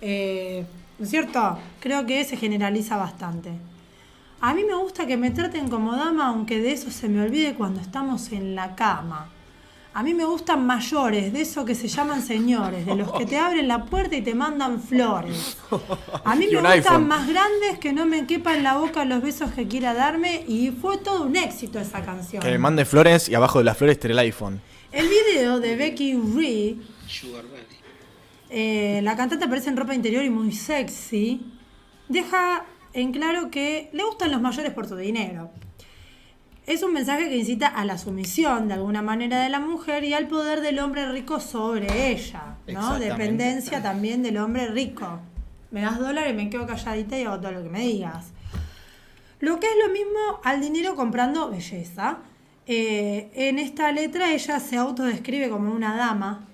[0.00, 0.66] eh,
[0.98, 1.58] ¿no es cierto?
[1.80, 3.52] Creo que se generaliza bastante.
[4.40, 7.54] A mí me gusta que me traten como dama, aunque de eso se me olvide
[7.54, 9.30] cuando estamos en la cama.
[9.96, 13.38] A mí me gustan mayores, de eso que se llaman señores, de los que te
[13.38, 15.56] abren la puerta y te mandan flores.
[16.24, 17.06] A mí me gustan iPhone.
[17.06, 20.72] más grandes que no me quepa en la boca los besos que quiera darme y
[20.72, 22.42] fue todo un éxito esa canción.
[22.42, 24.60] Que me mande flores y abajo de las flores esté el iPhone.
[24.90, 26.76] El video de Becky Ree
[28.50, 31.40] eh, la cantante aparece en ropa interior y muy sexy,
[32.08, 35.50] deja en claro que le gustan los mayores por su dinero.
[36.66, 40.14] Es un mensaje que incita a la sumisión de alguna manera de la mujer y
[40.14, 42.98] al poder del hombre rico sobre ella, ¿no?
[42.98, 45.20] Dependencia también del hombre rico.
[45.70, 48.32] Me das dólares y me quedo calladita y hago todo lo que me digas.
[49.40, 52.18] Lo que es lo mismo al dinero comprando belleza.
[52.66, 56.46] eh, en esta letra ella se autodescribe como una dama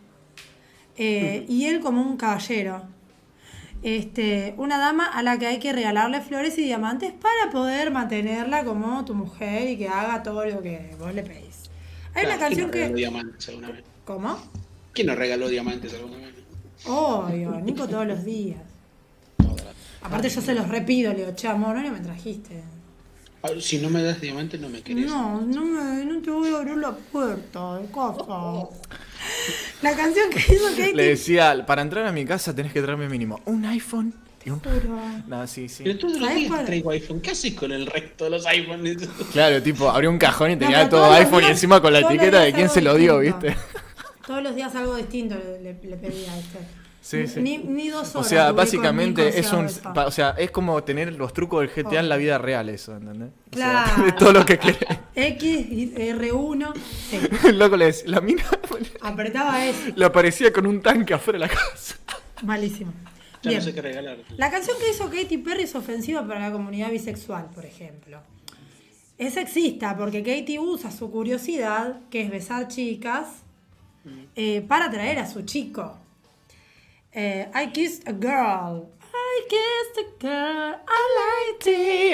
[0.97, 2.83] eh, y él como un caballero.
[3.83, 8.65] Este, una dama a la que hay que regalarle flores y diamantes para poder mantenerla
[8.65, 11.71] como tu mujer y que haga todo lo que vos le pedís.
[12.15, 12.95] Hay una Claro, ¿quién canción no regaló que...
[12.95, 13.85] diamantes alguna vez?
[14.05, 14.39] ¿Cómo?
[14.93, 16.35] ¿Quién nos regaló diamantes alguna vez?
[16.85, 18.61] Obvio, Nico todos los días.
[20.03, 22.80] Aparte yo se los repido, le digo, che amor, no me trajiste.
[23.43, 25.07] Ah, Si no me das diamantes, no me querés.
[25.07, 28.69] No, no, me, no te voy a abrir la puerta de casa.
[29.83, 33.09] La canción que hizo Katy Le decía, para entrar a mi casa tenés que traerme
[33.09, 34.61] mínimo un iPhone y un...
[34.61, 35.85] Pero- No, sí, sí.
[35.85, 35.99] Pero
[36.59, 37.21] traigo iPhone.
[37.21, 39.09] ¿Qué haces con el resto de los iPhones?
[39.33, 42.53] Claro, tipo, abrió un cajón y tenía todo iPhone y encima con la etiqueta de
[42.53, 43.19] quién se lo dio.
[43.21, 43.57] ¿viste?
[44.27, 46.59] Todos los días algo distinto le, le- le pedía a este.
[47.03, 47.41] Sí, sí.
[47.41, 48.29] Ni, ni dos O horas.
[48.29, 51.71] sea, tuve con básicamente es un, pa- o sea, es como tener los trucos del
[51.85, 53.31] GTA en la vida real eso, ¿entendés?
[53.53, 54.03] O sea, Claro.
[54.05, 54.79] de todo lo que querés.
[55.15, 56.75] X, y R1.
[57.09, 57.19] Sí.
[57.49, 58.45] El loco le decía, la mina
[59.01, 59.93] Apretaba eso.
[59.97, 61.97] le aparecía con un tanque afuera de la casa.
[62.43, 62.93] Malísimo.
[63.43, 63.61] Ya Bien.
[63.61, 64.19] no sé qué regalar.
[64.37, 68.21] La canción que hizo Katy Perry es ofensiva para la comunidad bisexual, por ejemplo.
[69.17, 73.27] Es sexista porque Katy usa su curiosidad, que es besar chicas,
[74.37, 75.97] eh, para atraer a su chico.
[77.13, 78.89] Eh, I kissed a girl.
[79.13, 80.77] I kissed a girl.
[80.87, 81.67] I liked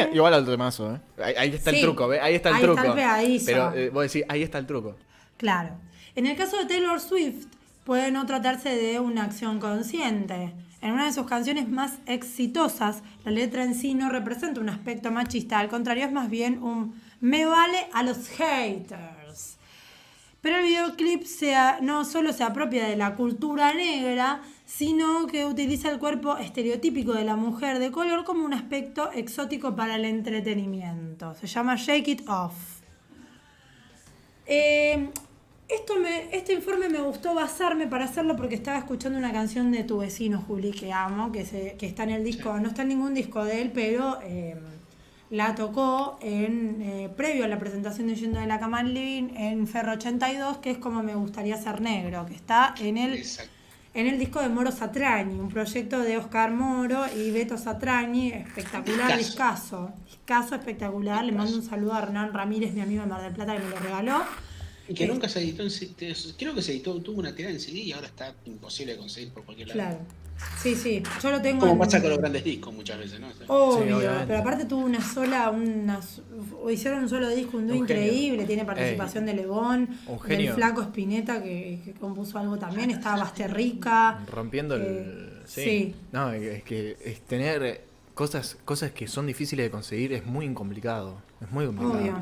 [0.08, 0.14] it.
[0.14, 1.00] Igual al temazo, ¿eh?
[1.22, 1.76] Ahí, ahí está Sí.
[1.78, 2.20] el truco, ¿ves?
[2.22, 2.88] Ahí está el Ahí está truco.
[2.88, 3.46] el pegadizo.
[3.46, 4.96] Pero eh, vos decís, ahí está el truco.
[5.36, 5.70] Claro.
[6.14, 7.46] En el caso de Taylor Swift,
[7.84, 10.52] puede no tratarse de una acción consciente.
[10.80, 15.10] En una de sus canciones más exitosas, la letra en sí no representa un aspecto
[15.10, 19.56] machista, al contrario, es más bien un me vale a los haters.
[20.42, 25.90] Pero el videoclip sea, no solo se apropia de la cultura negra, sino que utiliza
[25.90, 31.34] el cuerpo estereotípico de la mujer de color como un aspecto exótico para el entretenimiento.
[31.34, 32.54] Se llama Shake It Off.
[34.44, 35.08] Eh,
[35.68, 39.84] esto me, este informe me gustó basarme para hacerlo porque estaba escuchando una canción de
[39.84, 42.88] tu vecino Juli que amo, que, se, que está en el disco, no está en
[42.88, 44.56] ningún disco de él, pero eh,
[45.30, 49.34] la tocó en eh, previo a la presentación de Yendo de la Cama al Living
[49.36, 53.24] en Ferro 82, que es como me gustaría ser negro, que está en el.
[53.96, 59.16] En el disco de Moro Satrañi, un proyecto de Oscar Moro y Beto Satrañi, espectacular,
[59.16, 63.32] discazo, discazo espectacular, le mando un saludo a Hernán Ramírez, mi amigo de Mar del
[63.32, 64.22] Plata, que me lo regaló.
[64.86, 66.14] Y que nunca se editó en CD.
[66.38, 69.32] Creo que se editó, tuvo una tirada en CD y ahora está imposible de conseguir
[69.32, 69.80] por cualquier lado.
[69.80, 70.04] Claro,
[70.62, 73.30] sí, sí, yo lo tengo Como en- pasa con los grandes discos muchas veces, ¿no?
[73.30, 74.26] Sí, Obvio, obviamente.
[74.26, 76.00] pero aparte tuvo una sola, una,
[76.62, 80.54] o hicieron un solo disco, un dúo increíble, tiene participación de Lebón, Un del.
[80.54, 84.20] Flaco Spinetta que, que compuso algo también, estaba Basterrica.
[84.30, 85.42] Rompiendo el.
[85.46, 85.62] Sí.
[85.62, 85.94] sí.
[86.12, 87.82] No, es que es tener
[88.14, 91.18] cosas, cosas que son difíciles de conseguir es muy complicado.
[91.40, 92.00] Es muy complicado.
[92.00, 92.16] Obvio.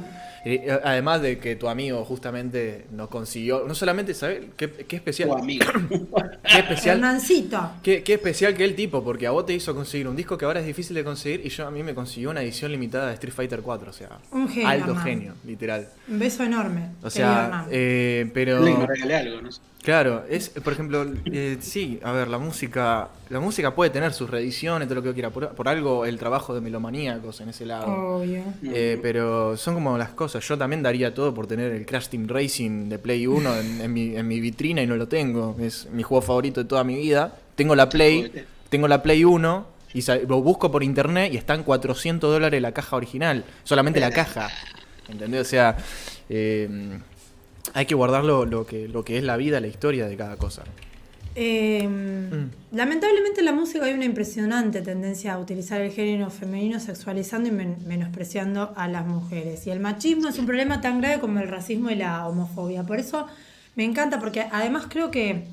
[0.47, 3.65] Eh, además de que tu amigo justamente nos consiguió.
[3.67, 4.43] No solamente, ¿sabes?
[4.57, 5.31] Qué, qué especial.
[5.31, 5.65] Tu amigo.
[6.45, 6.99] Qué especial.
[6.99, 7.71] Hernancito.
[7.83, 10.45] Qué, qué especial que el tipo, porque a vos te hizo conseguir un disco que
[10.45, 13.15] ahora es difícil de conseguir y yo a mí me consiguió una edición limitada de
[13.15, 15.89] Street Fighter 4, o sea, Un genio, alto genio, literal.
[16.07, 16.91] Un beso enorme.
[17.03, 19.49] O sea, eh, pero Le regalé algo, ¿no?
[19.85, 24.29] Claro, es por ejemplo, eh, sí, a ver, la música, la música puede tener sus
[24.29, 27.87] reediciones, todo lo que quiera, por, por algo el trabajo de melomaníacos en ese lado.
[27.87, 28.43] Obvio.
[28.63, 30.47] Eh, pero son como las cosas.
[30.49, 33.93] Yo también daría todo por tener el Crash Team Racing de Play 1 en, en
[33.93, 35.57] mi, en mi vitrina y no lo tengo.
[35.61, 37.37] Es mi juego favorito de toda mi vida.
[37.55, 42.31] Tengo la Play, tengo la Play 1 y lo busco por internet y están 400
[42.33, 43.45] dólares la caja original.
[43.63, 44.51] Solamente la caja.
[45.09, 45.43] ¿Entendés?
[45.43, 45.77] O sea,
[46.29, 46.99] eh,
[47.73, 50.37] hay que guardar lo, lo que, lo que es la vida, la historia de cada
[50.37, 50.63] cosa.
[51.37, 52.77] Eh, Mm.
[52.77, 57.53] Lamentablemente en la música hay una impresionante tendencia a utilizar el género femenino sexualizando y
[57.53, 59.67] men- menospreciando a las mujeres.
[59.67, 62.83] Y el machismo es un problema tan grave como el racismo y la homofobia.
[62.85, 63.27] Por eso
[63.77, 65.45] me encanta, porque además creo que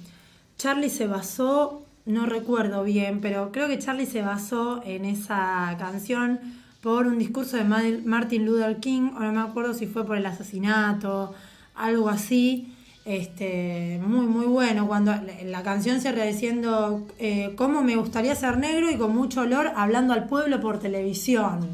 [0.57, 6.39] Charlie se basó, no recuerdo bien, pero creo que Charlie se basó en esa canción
[6.81, 10.17] por un discurso de Ma- Martin Luther King, o no me acuerdo si fue por
[10.17, 11.33] el asesinato,
[11.81, 12.73] algo así.
[13.03, 14.87] Este, muy, muy bueno.
[14.87, 15.13] Cuando
[15.45, 20.13] la, canción cierra diciendo eh, cómo me gustaría ser negro y con mucho olor hablando
[20.13, 21.67] al pueblo por televisión.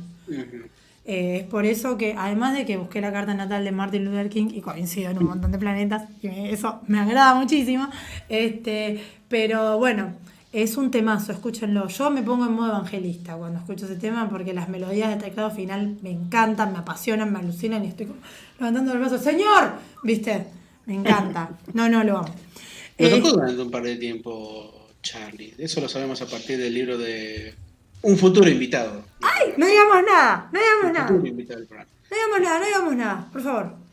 [1.10, 4.30] Eh, es por eso que, además de que busqué la carta natal de Martin Luther
[4.30, 7.88] King y coincido en un montón de planetas, y eso me agrada muchísimo.
[8.28, 10.14] Este, pero bueno,
[10.54, 11.88] es un temazo, escúchenlo.
[11.88, 15.52] Yo me pongo en modo evangelista cuando escucho ese tema porque las melodías de teclado
[15.52, 18.20] final me encantan, me apasionan, me alucinan y estoy como
[18.60, 19.18] levantando el brazo.
[19.18, 19.74] ¡Señor!
[20.04, 20.48] ¿Viste?
[20.86, 21.50] Me encanta.
[21.74, 22.28] No, no, lo amo.
[23.00, 25.54] Nos Eh, tocó durante un par de tiempo, Charlie.
[25.58, 27.54] Eso lo sabemos a partir del libro de
[28.04, 29.04] Un futuro invitado.
[29.22, 29.54] ¡Ay!
[29.58, 31.08] No digamos nada, no digamos Un nada.
[31.08, 31.92] futuro invitado del programa.
[32.10, 33.87] No digamos nada, no digamos nada, por favor.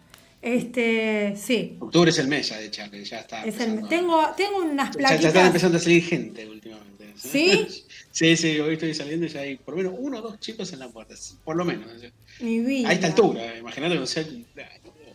[0.44, 1.76] Este, sí.
[1.80, 3.44] Octubre es el mes ya de Charlie, ya está.
[3.46, 5.46] Es el, tengo, tengo unas ya, ya están plaquitas.
[5.46, 7.12] empezando a salir gente últimamente.
[7.16, 7.66] ¿Sí?
[8.14, 10.72] Sí, sí, hoy estoy saliendo y ya hay por lo menos uno o dos chicos
[10.72, 11.14] en la puerta.
[11.42, 11.88] Por lo menos.
[12.38, 12.88] Mi vida.
[12.88, 14.44] A esta altura, imagínate no sé.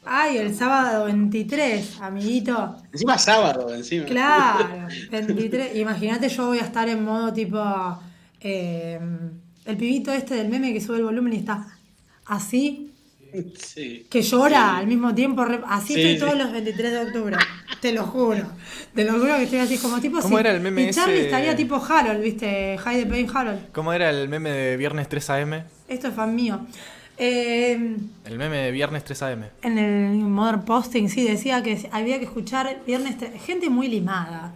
[0.04, 2.76] Ay, el sábado 23, amiguito.
[2.92, 4.04] Encima sábado, encima.
[4.06, 5.78] Claro, 23.
[5.78, 7.58] Imagínate, yo voy a estar en modo tipo.
[8.42, 9.00] eh,
[9.64, 11.68] el pibito este del meme que sube el volumen y está
[12.26, 12.89] así,
[13.58, 14.06] Sí.
[14.10, 15.46] que llora al mismo tiempo.
[15.68, 16.20] Así Sí, estoy sí.
[16.20, 17.38] todos los 23 de octubre.
[17.82, 18.44] Te lo juro.
[18.94, 20.20] Te lo juro que estoy así como tipo.
[20.20, 21.26] ¿Cómo era el meme Y Charlie ese?
[21.26, 22.78] estaría tipo Harold, ¿viste?
[22.84, 23.72] The Pain Harold.
[23.72, 25.64] ¿Cómo era el meme de viernes 3 AM?
[25.88, 26.60] Esto es fan mío.
[27.18, 29.44] Eh, El meme de viernes 3 AM.
[29.62, 33.18] En el Modern Posting, sí, decía que había que escuchar viernes.
[33.18, 34.54] tre- Gente muy limada.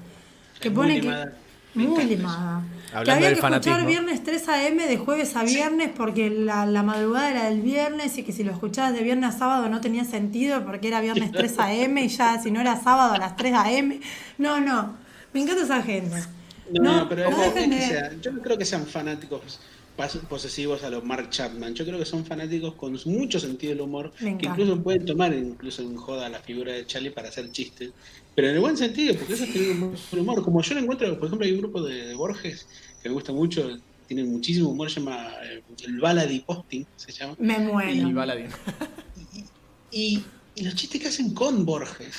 [0.62, 1.08] Que Es pone muy que.
[1.08, 1.34] limada.
[1.76, 2.62] Me Muy limada.
[2.62, 3.77] que Hablando había del que fanatismo.
[3.77, 4.88] escuchar viernes 3 a.m.
[4.88, 8.51] de jueves a viernes porque la, la madrugada era del viernes y que si lo
[8.51, 12.03] escuchabas de viernes a sábado no tenía sentido porque era viernes 3 a.m.
[12.03, 13.99] y ya si no era sábado a las 3 a.m.
[14.38, 14.95] No, no.
[15.34, 16.15] Me encanta esa gente.
[16.71, 19.60] No, no, pero no dejen es que de- sea- yo no creo que sean fanáticos
[20.27, 21.75] posesivos a los Mark Chapman.
[21.75, 25.82] Yo creo que son fanáticos con mucho sentido del humor, que incluso pueden tomar incluso
[25.84, 27.91] en joda la figura de Charlie para hacer chistes.
[28.34, 30.43] Pero en el buen sentido, porque eso tiene un buen humor.
[30.43, 32.65] Como yo lo encuentro, por ejemplo, hay un grupo de, de Borges
[33.04, 33.70] que me gusta mucho,
[34.08, 37.36] tienen muchísimo humor, se llama eh, el Baladi Posting, se llama.
[37.38, 37.92] Me muero.
[38.10, 38.48] Y Baladín.
[39.92, 40.24] Y,
[40.56, 42.16] y los chistes que hacen con Borges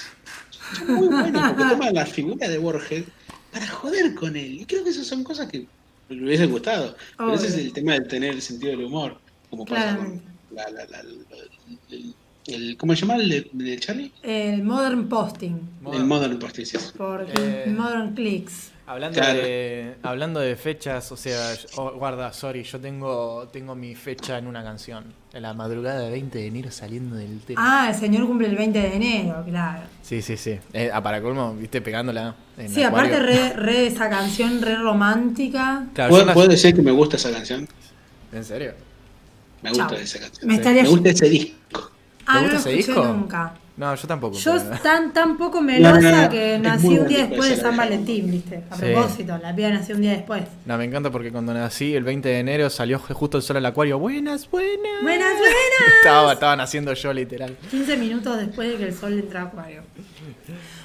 [0.77, 3.05] son muy buenos, porque toman la figura de Borges
[3.51, 4.61] para joder con él.
[4.61, 5.69] Y creo que esas son cosas que
[6.09, 6.97] me hubiesen gustado.
[7.17, 10.71] Pero ese es el tema de tener el sentido del humor, como pasa con la,
[10.71, 11.27] la- la- la-
[11.89, 12.15] el,
[12.47, 14.13] el- ¿Cómo se llama el de, de Charlie?
[14.23, 15.57] El Modern Posting.
[15.93, 16.77] El Modern Posting, sí.
[16.97, 18.71] Por Eh, Modern Clicks.
[18.87, 19.39] Hablando, Claro.
[19.39, 24.37] de, hablando de fechas, o sea, yo- oh, guarda, sorry, yo tengo, tengo mi fecha
[24.37, 25.05] en una canción.
[25.33, 27.63] En la madrugada de 20 de enero saliendo del tema.
[27.65, 29.85] Ah, el señor cumple el 20 de enero, claro.
[30.03, 30.59] Sí, sí, sí.
[30.75, 32.35] Eh, ah, para colmo, viste, pegándola.
[32.59, 35.87] En Sí, aparte re, re esa canción re romántica.
[35.95, 37.67] Claro, ¿Puedo, puedo decir que me gusta esa canción?
[38.33, 38.75] ¿En serio?
[39.63, 39.97] Me gusta Chao.
[39.99, 40.47] esa canción.
[40.47, 41.91] Me estaría- Me gusta ese disco.
[42.27, 43.13] Ah, no gusta lo ese escuché disco?
[43.13, 43.55] nunca.
[43.77, 44.37] No, yo tampoco.
[44.39, 47.51] Yo pero- tan, tan poco No, melosa no, no, que es nací un día después
[47.51, 47.77] de San.
[47.77, 48.63] Valentín, ¿viste?
[48.71, 48.83] A Sí.
[48.93, 50.45] propósito, la piba nació un día después.
[50.65, 53.67] No, me encanta porque cuando nací, el 20 de enero, salió justo el sol al
[53.67, 53.99] acuario.
[53.99, 55.03] Buenas, buenas.
[55.03, 55.55] Buenas, buenas.
[56.03, 57.57] Estaba, estaba naciendo yo, literal.
[57.71, 59.83] 15 minutos después de que el sol entra a Acuario.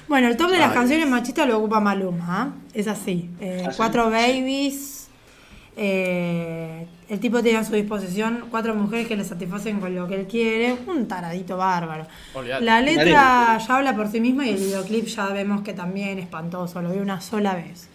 [0.08, 0.74] Bueno, el top de las Ay.
[0.74, 2.48] canciones machistas lo ocupa Maluma, ¿ah?
[2.74, 3.30] Es así.
[3.40, 4.99] Eh, cuatro babies.
[5.82, 10.14] Eh, el tipo tiene a su disposición cuatro mujeres que le satisfacen con lo que
[10.14, 10.76] él quiere.
[10.86, 12.06] Un taradito bárbaro.
[12.34, 12.62] Olvidate.
[12.62, 16.24] La letra ya habla por sí misma y el videoclip ya vemos que también es
[16.24, 16.82] espantoso.
[16.82, 17.88] Lo vi una sola vez.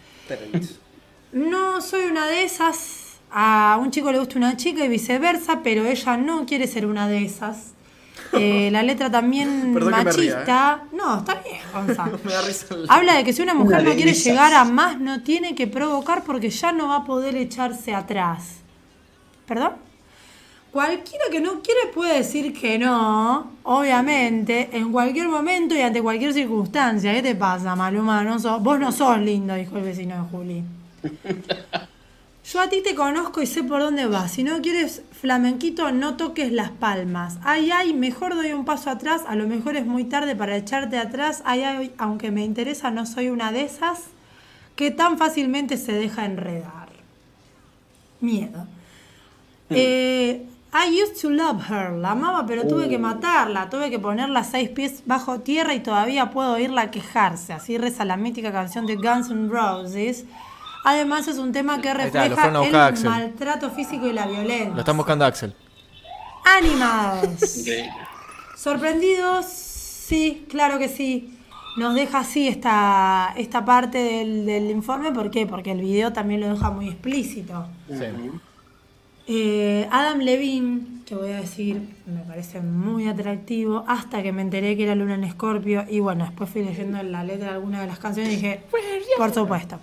[1.30, 3.20] No soy una de esas.
[3.30, 7.06] A un chico le gusta una chica y viceversa, pero ella no quiere ser una
[7.06, 7.75] de esas.
[8.32, 10.82] Eh, la letra también Perdón ría, machista.
[10.92, 12.18] No, está bien, Gonzalo.
[12.88, 15.66] Habla de que si una mujer Una no quiere llegar a más, no tiene que
[15.66, 18.56] provocar porque ya no va a poder echarse atrás.
[19.46, 19.72] ¿Perdón?
[20.72, 26.34] Cualquiera que no quiere puede decir que no, obviamente, en cualquier momento y ante cualquier
[26.34, 27.14] circunstancia.
[27.14, 28.22] ¿Qué te pasa, Maluma?
[28.24, 30.62] No sos- vos no sos lindo, dijo el vecino de Juli.
[32.52, 34.30] Yo a ti te conozco y sé por dónde vas.
[34.30, 37.38] Si no quieres flamenquito, no toques las palmas.
[37.42, 39.22] Ay, ay, mejor doy un paso atrás.
[39.26, 41.42] A lo mejor es muy tarde para echarte atrás.
[41.44, 43.98] Ay, ay, aunque me interesa, no soy una de esas
[44.76, 46.88] que tan fácilmente se deja enredar.
[48.20, 48.68] Miedo.
[49.70, 51.94] Eh, I used to love her.
[51.94, 53.68] La amaba, pero tuve que matarla.
[53.68, 57.54] Tuve que ponerla seis pies bajo tierra y todavía puedo oírla quejarse.
[57.54, 60.26] Así reza la mítica canción de Guns N' Roses.
[60.88, 63.10] Además, es un tema que está, refleja el Axel.
[63.10, 64.70] maltrato físico y la violencia.
[64.72, 65.52] Lo están buscando a Axel.
[66.62, 67.90] Increíble.
[68.56, 71.36] Sorprendidos, sí, claro que sí.
[71.76, 75.10] Nos deja así esta, esta parte del, del informe.
[75.10, 75.44] ¿Por qué?
[75.44, 77.66] Porque el video también lo deja muy explícito.
[77.88, 78.04] Sí.
[79.26, 84.76] Eh, Adam Levine, que voy a decir, me parece muy atractivo, hasta que me enteré
[84.76, 85.84] que era Luna en Escorpio.
[85.90, 88.60] Y bueno, después fui leyendo la letra de alguna de las canciones y dije,
[89.18, 89.80] por supuesto.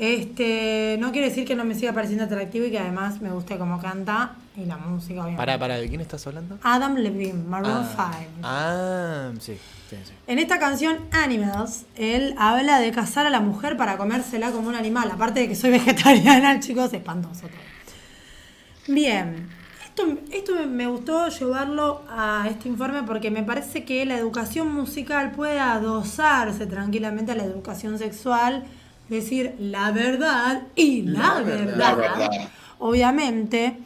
[0.00, 3.58] Este, no quiere decir que no me siga pareciendo atractivo y que además me guste
[3.58, 5.36] cómo canta y la música, obviamente.
[5.36, 6.58] Pará, pará, ¿de quién estás hablando?
[6.62, 8.02] Adam Levine, Maroon 5.
[8.02, 9.58] Ah, ah, sí,
[9.90, 10.12] sí, sí.
[10.26, 14.74] En esta canción Animals, él habla de cazar a la mujer para comérsela como un
[14.74, 15.10] animal.
[15.10, 18.94] Aparte de que soy vegetariana, chicos, espantoso todo.
[18.94, 19.50] Bien,
[19.84, 25.32] esto, esto me gustó llevarlo a este informe porque me parece que la educación musical
[25.32, 28.64] puede adosarse tranquilamente a la educación sexual,
[29.10, 31.76] decir la verdad y la, verdad.
[31.76, 32.30] La verdad.
[32.78, 33.76] Obviamente,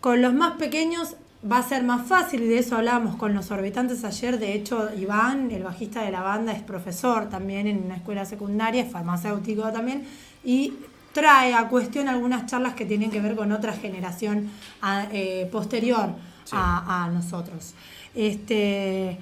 [0.00, 1.16] con los más pequeños
[1.50, 4.38] va a ser más fácil, y de eso hablábamos con los orbitantes ayer.
[4.38, 8.82] De hecho, Iván, el bajista de la banda, es profesor también en una escuela secundaria,
[8.82, 10.04] es farmacéutico también,
[10.44, 10.72] y
[11.12, 14.50] trae a cuestión algunas charlas que tienen que ver con otra generación
[14.82, 16.10] a- eh, posterior
[16.52, 17.74] a, a nosotros.
[18.14, 19.18] Este.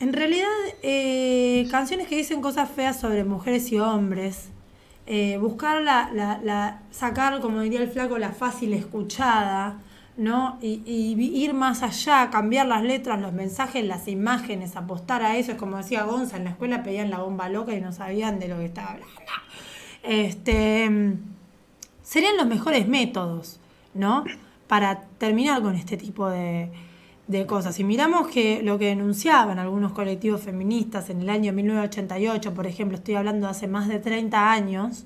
[0.00, 0.48] En realidad,
[0.82, 4.48] eh, canciones que dicen cosas feas sobre mujeres y hombres,
[5.06, 9.78] eh, buscar la, sacar, como diría el flaco, la fácil escuchada,
[10.16, 10.58] ¿no?
[10.62, 15.52] Y, ir más allá, cambiar las letras, los mensajes, las imágenes, apostar a eso.
[15.52, 18.48] Es como decía Gonza, en la escuela pedían la bomba loca y no sabían de
[18.48, 19.12] lo que estaba hablando.
[20.02, 21.16] Este,
[22.02, 23.60] serían los mejores métodos,
[23.94, 24.24] ¿no?
[24.68, 26.70] Para terminar con este tipo de,
[27.26, 27.74] de cosas.
[27.74, 32.96] Si miramos que lo que denunciaban algunos colectivos feministas en el año 1988, por ejemplo,
[32.98, 35.04] estoy hablando de hace más de 30 años,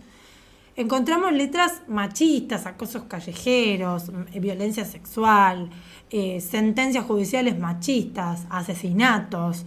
[0.76, 5.70] encontramos letras machistas, acosos callejeros, m- violencia sexual,
[6.10, 9.64] eh, sentencias judiciales machistas, asesinatos.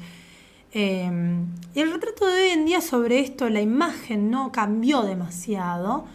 [0.74, 1.10] Eh,
[1.76, 6.06] y el retrato de hoy en día sobre esto, la imagen no cambió demasiado.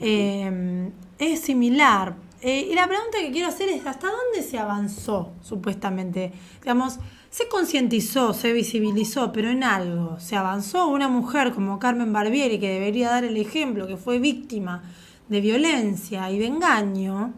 [0.00, 2.14] Eh, es similar.
[2.40, 6.32] Eh, y la pregunta que quiero hacer es, ¿hasta dónde se avanzó, supuestamente?
[6.60, 6.98] Digamos,
[7.30, 10.20] se concientizó, se visibilizó, pero en algo.
[10.20, 14.82] Se avanzó una mujer como Carmen Barbieri, que debería dar el ejemplo, que fue víctima
[15.28, 17.34] de violencia y de engaño,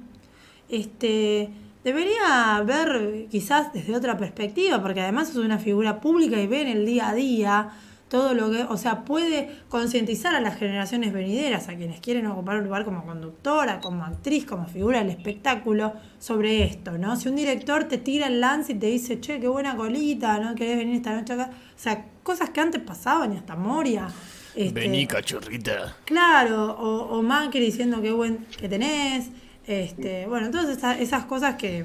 [0.69, 1.51] este,
[1.83, 6.69] debería ver quizás desde otra perspectiva, porque además es una figura pública y ve en
[6.69, 7.71] el día a día
[8.11, 12.57] todo lo que, o sea, puede concientizar a las generaciones venideras, a quienes quieren ocupar
[12.59, 17.15] un lugar como conductora, como actriz, como figura del espectáculo, sobre esto, ¿no?
[17.17, 20.55] Si un director te tira el lance y te dice, che, qué buena colita, ¿no?
[20.57, 21.51] ¿Querés venir esta noche acá?
[21.53, 24.09] O sea, cosas que antes pasaban y hasta Moria.
[24.57, 25.97] este, cachorrita.
[26.05, 29.29] Claro, o, o Macri diciendo qué buen que tenés.
[29.67, 31.85] Este, bueno, todas esa- esas cosas que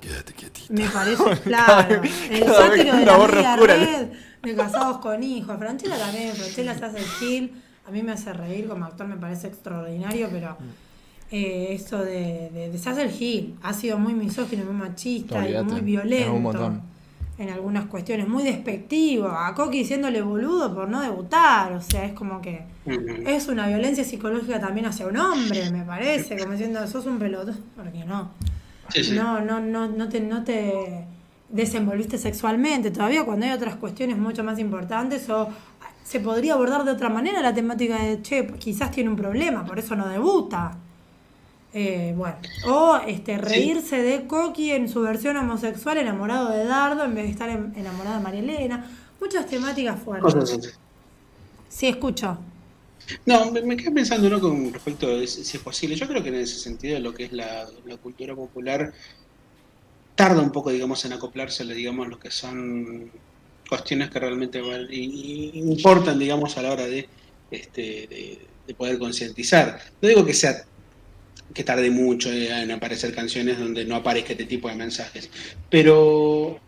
[0.00, 0.74] Quédate quietita.
[0.74, 4.06] me parece, claro, el sátiro de la media red,
[4.46, 5.56] de casados con hijos.
[5.58, 9.16] Franchella también, Franchella se hace el gil, a mí me hace reír como actor, me
[9.16, 10.56] parece extraordinario, pero
[11.30, 15.40] eh, eso de, de, de se hace el gil, ha sido muy misógino, muy machista
[15.40, 15.82] Olvídate, y muy
[16.24, 16.82] es un violento montón.
[17.38, 22.12] en algunas cuestiones, muy despectivo, a Coqui diciéndole boludo por no debutar, o sea, es
[22.12, 22.64] como que
[23.26, 27.56] es una violencia psicológica también hacia un hombre, me parece, como diciendo, sos un pelotudo,
[27.76, 28.30] porque no.
[28.88, 29.14] Sí, sí.
[29.16, 31.04] No, no, no, no te, no te
[31.48, 32.90] desenvolviste sexualmente.
[32.90, 35.48] Todavía cuando hay otras cuestiones mucho más importantes o
[36.04, 39.78] se podría abordar de otra manera la temática de, che, quizás tiene un problema, por
[39.78, 40.76] eso no debuta.
[41.74, 42.36] Eh, bueno,
[42.68, 47.30] o este reírse de Coqui en su versión homosexual enamorado de Dardo en vez de
[47.32, 48.90] estar en- enamorado de María Elena.
[49.20, 50.78] Muchas temáticas fuertes.
[51.68, 52.38] Sí, escucho.
[53.26, 54.40] No, me, me quedé pensando ¿no?
[54.40, 55.96] con respecto a si si es posible.
[55.96, 58.92] Yo creo que en ese sentido lo que es la, la cultura popular
[60.16, 63.10] tarda un poco, digamos, en acoplarse, digamos, lo que son
[63.68, 64.60] cuestiones que realmente
[64.90, 67.08] importan, digamos, a la hora de,
[67.50, 69.80] este, de, de poder concientizar.
[70.00, 70.64] No digo que sea
[71.54, 75.30] que tarde mucho en aparecer canciones donde no aparezca este tipo de mensajes,
[75.70, 76.58] pero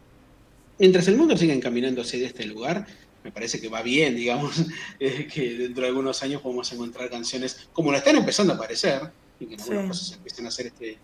[0.78, 2.86] mientras el mundo siga encaminándose de este lugar,
[3.24, 4.52] me parece que va bien, digamos,
[5.00, 9.02] eh, que dentro de algunos años podemos encontrar canciones como la están empezando a aparecer,
[9.40, 9.88] y que en algunas Sí.
[9.88, 10.98] cosas empiecen a ser este,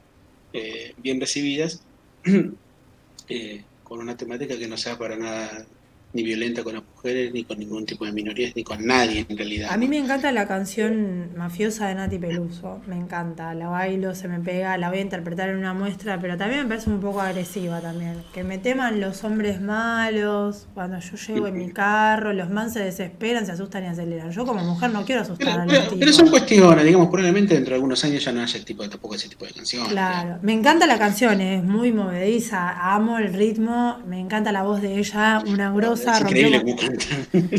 [0.52, 1.82] eh, bien recibidas,
[3.28, 5.66] eh, con una temática que no sea para nada
[6.14, 9.36] ni violenta con las mujeres, ni con ningún tipo de minorías, ni con nadie en
[9.36, 9.68] realidad.
[9.72, 14.28] A mí me encanta la canción mafiosa de Nati Peluso, me encanta, la bailo, se
[14.28, 17.20] me pega, la voy a interpretar en una muestra, pero también me parece un poco
[17.20, 22.48] agresiva también, que me teman los hombres malos, cuando yo llego en mi carro, los
[22.48, 24.30] man se desesperan, se asustan y aceleran.
[24.30, 26.16] Yo como mujer no quiero asustar Pero, a los pero tipos.
[26.16, 29.44] son cuestiones, digamos, probablemente dentro de algunos años ya no haya tipo, tampoco ese tipo
[29.46, 29.90] de canciones.
[29.90, 34.80] Claro, me encanta la canción, es muy movediza, amo el ritmo, me encanta la voz
[34.80, 36.76] de ella, una grosa, Es rompió increíble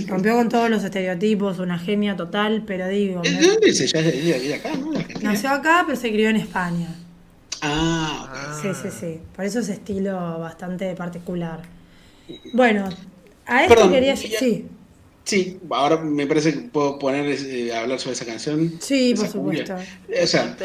[0.03, 3.99] con, rompió todos los estereotipos, una genia total, pero digo, ¿De me- dónde es ella?
[3.99, 4.91] ¿Es de, de acá, no?
[4.91, 5.31] ¿De Argentina?
[5.33, 6.87] nació acá pero se crió en España.
[7.61, 8.61] Ah, ok.
[8.61, 9.19] Sí, sí, sí.
[9.35, 11.61] Por eso es estilo bastante particular.
[12.53, 12.89] Bueno,
[13.45, 14.13] a esto Perdón, quería.
[14.15, 14.65] ya- Sí,
[15.23, 18.73] Sí, ahora me parece que puedo poner, eh, hablar sobre esa canción.
[18.79, 19.65] sí, esa por cumbia.
[19.65, 19.93] supuesto.
[20.23, 20.55] O sea,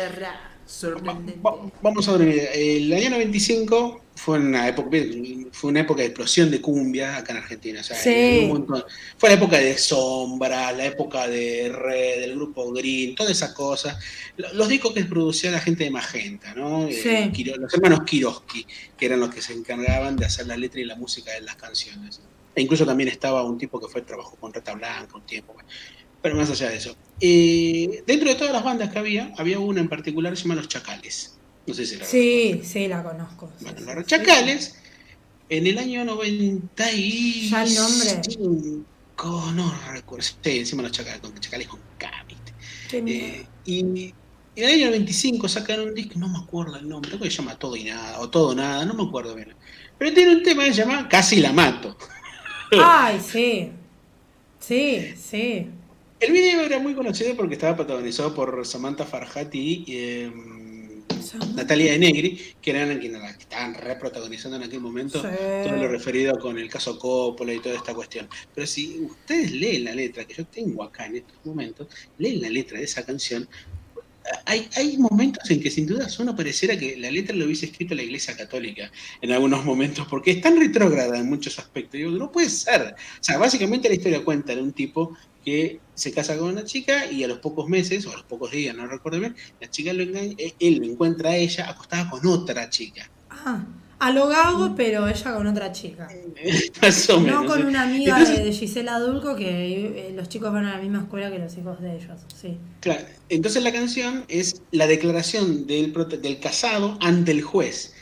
[1.07, 4.91] va- va- vamos a ver, el año 95 fue una época,
[5.53, 7.81] fue una época de explosión de cumbia acá en Argentina.
[7.81, 8.11] O sea, Sí.
[8.11, 8.85] hay un montón-
[9.17, 13.97] fue la época de Sombra, la época de Red, del grupo Green, todas esas cosas.
[14.37, 16.87] Lo- Los discos que producía la gente de Magenta, ¿no?
[16.87, 17.45] Eh, Sí.
[17.45, 18.67] Los hermanos Kiroski,
[18.99, 21.57] que eran los que se encargaban de hacer la letra y la música de las
[21.57, 22.21] canciones.
[22.55, 25.55] E incluso también estaba un tipo que fue trabajó con Reta Blanca un tiempo.
[26.21, 26.95] Pero más allá de eso.
[27.21, 30.57] Eh, dentro de todas las bandas que había, había una en particular que se llama
[30.57, 31.37] Los Chacales.
[31.67, 33.53] No sé si la Sí, sí, la conozco.
[33.59, 34.07] sí, Bueno, sí, los.
[34.07, 34.77] Chacales,
[35.49, 37.49] en el año 90 y...
[37.51, 38.21] ¿Ya el nombre?
[38.23, 40.25] cinco, no recuerdo.
[40.43, 42.55] Sí, encima los Chacales con, Chacales con K, ¿viste?
[42.93, 44.15] Eh, y en
[44.57, 47.59] el año 95 sacaron un disco, no me acuerdo el nombre, creo que se llama
[47.59, 49.55] Todo y Nada, o Todo Nada, no me acuerdo bien.
[49.99, 51.97] Pero tiene un tema que se llama Casi la Mato.
[52.73, 53.73] Ay, sí.
[54.59, 55.69] Sí, sí.
[56.21, 60.33] El video era muy conocido porque estaba protagonizado por Samantha Farhat y eh,
[61.55, 65.29] Natalia de Negri, que eran quienes estaban reprotagonizando en aquel momento Sí.
[65.65, 68.29] todo lo referido con el caso Coppola y toda esta cuestión.
[68.55, 71.89] Pero si ustedes leen la letra que yo tengo acá en estos momentos,
[72.19, 73.49] leen la letra de esa canción,
[74.45, 77.95] hay, hay momentos en que sin duda uno pareciera que la letra lo hubiese escrito
[77.95, 78.91] la Iglesia Católica
[79.21, 81.95] en algunos momentos, porque es tan retrógrada en muchos aspectos.
[81.95, 82.95] Digo, no puede ser.
[82.95, 87.11] O sea, básicamente la historia cuenta de un tipo que se casa con una chica
[87.11, 89.93] y a los pocos meses, o a los pocos días, no recuerdo bien, la chica
[89.93, 93.09] lo engaña, eh, él lo encuentra a ella acostada con otra chica.
[93.31, 93.65] Ah,
[94.01, 96.09] a lo gago, pero ella con otra chica.
[96.83, 97.43] Más o menos.
[97.43, 100.83] No con una amiga Entonces, de, Gisela Dulco que eh, los chicos van a la
[100.83, 102.19] misma escuela que los hijos de ellos.
[102.35, 102.57] Sí.
[102.81, 107.93] Claro, entonces la canción es la declaración del, del casado ante el juez,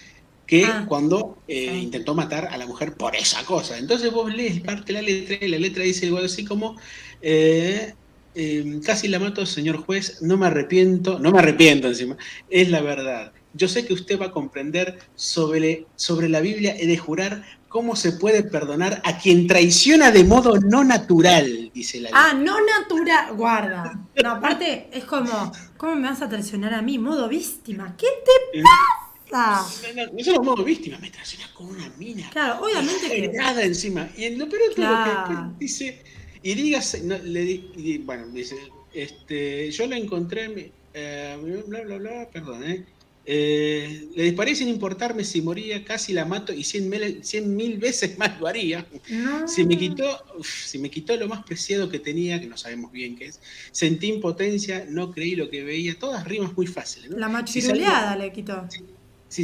[0.48, 1.76] que Ah, cuando eh, sí.
[1.76, 3.76] intentó matar a la mujer por esa cosa.
[3.78, 6.74] Entonces vos lees parte de la letra y la letra dice algo así como,
[7.20, 7.92] eh,
[8.34, 12.16] eh, casi la mato, señor juez, no me arrepiento, no me arrepiento encima,
[12.48, 13.32] es la verdad.
[13.52, 17.94] Yo sé que usted va a comprender sobre, sobre la Biblia he de jurar cómo
[17.96, 22.10] se puede perdonar a quien traiciona de modo no natural, dice la.
[22.12, 23.34] Ah, no natural.
[23.36, 24.00] Guarda.
[24.22, 26.98] No, aparte es como, ¿cómo me vas a traicionar a mí?
[26.98, 27.94] Modo víctima.
[27.98, 29.07] ¿Qué te pasa?
[29.32, 29.66] No,
[30.06, 32.28] no, no solo modo víctima, me traiciona con una mina.
[32.30, 33.28] Claro, obviamente que.
[33.28, 34.08] Nada encima.
[34.16, 35.28] Y lo peor que Claro.
[35.30, 36.02] después dice,
[36.42, 38.56] y digas, no, le di- y bueno, dice,
[38.94, 42.84] este, yo la encontré, eh, bla, bla, bla, perdón, eh.
[43.30, 47.76] Eh, le disparé sin importarme si moría, casi la mato y cien mil, cien mil
[47.76, 48.86] veces más lo haría.
[49.10, 49.46] No.
[49.46, 50.06] Si me quitó,
[50.38, 53.38] uf, si me quitó lo más preciado que tenía, que no sabemos bien qué es,
[53.70, 57.10] sentí impotencia, no creí lo que veía, todas rimas muy fáciles.
[57.10, 57.18] ¿no?
[57.18, 58.64] La Si machiruleada le quitó.
[58.70, 58.80] si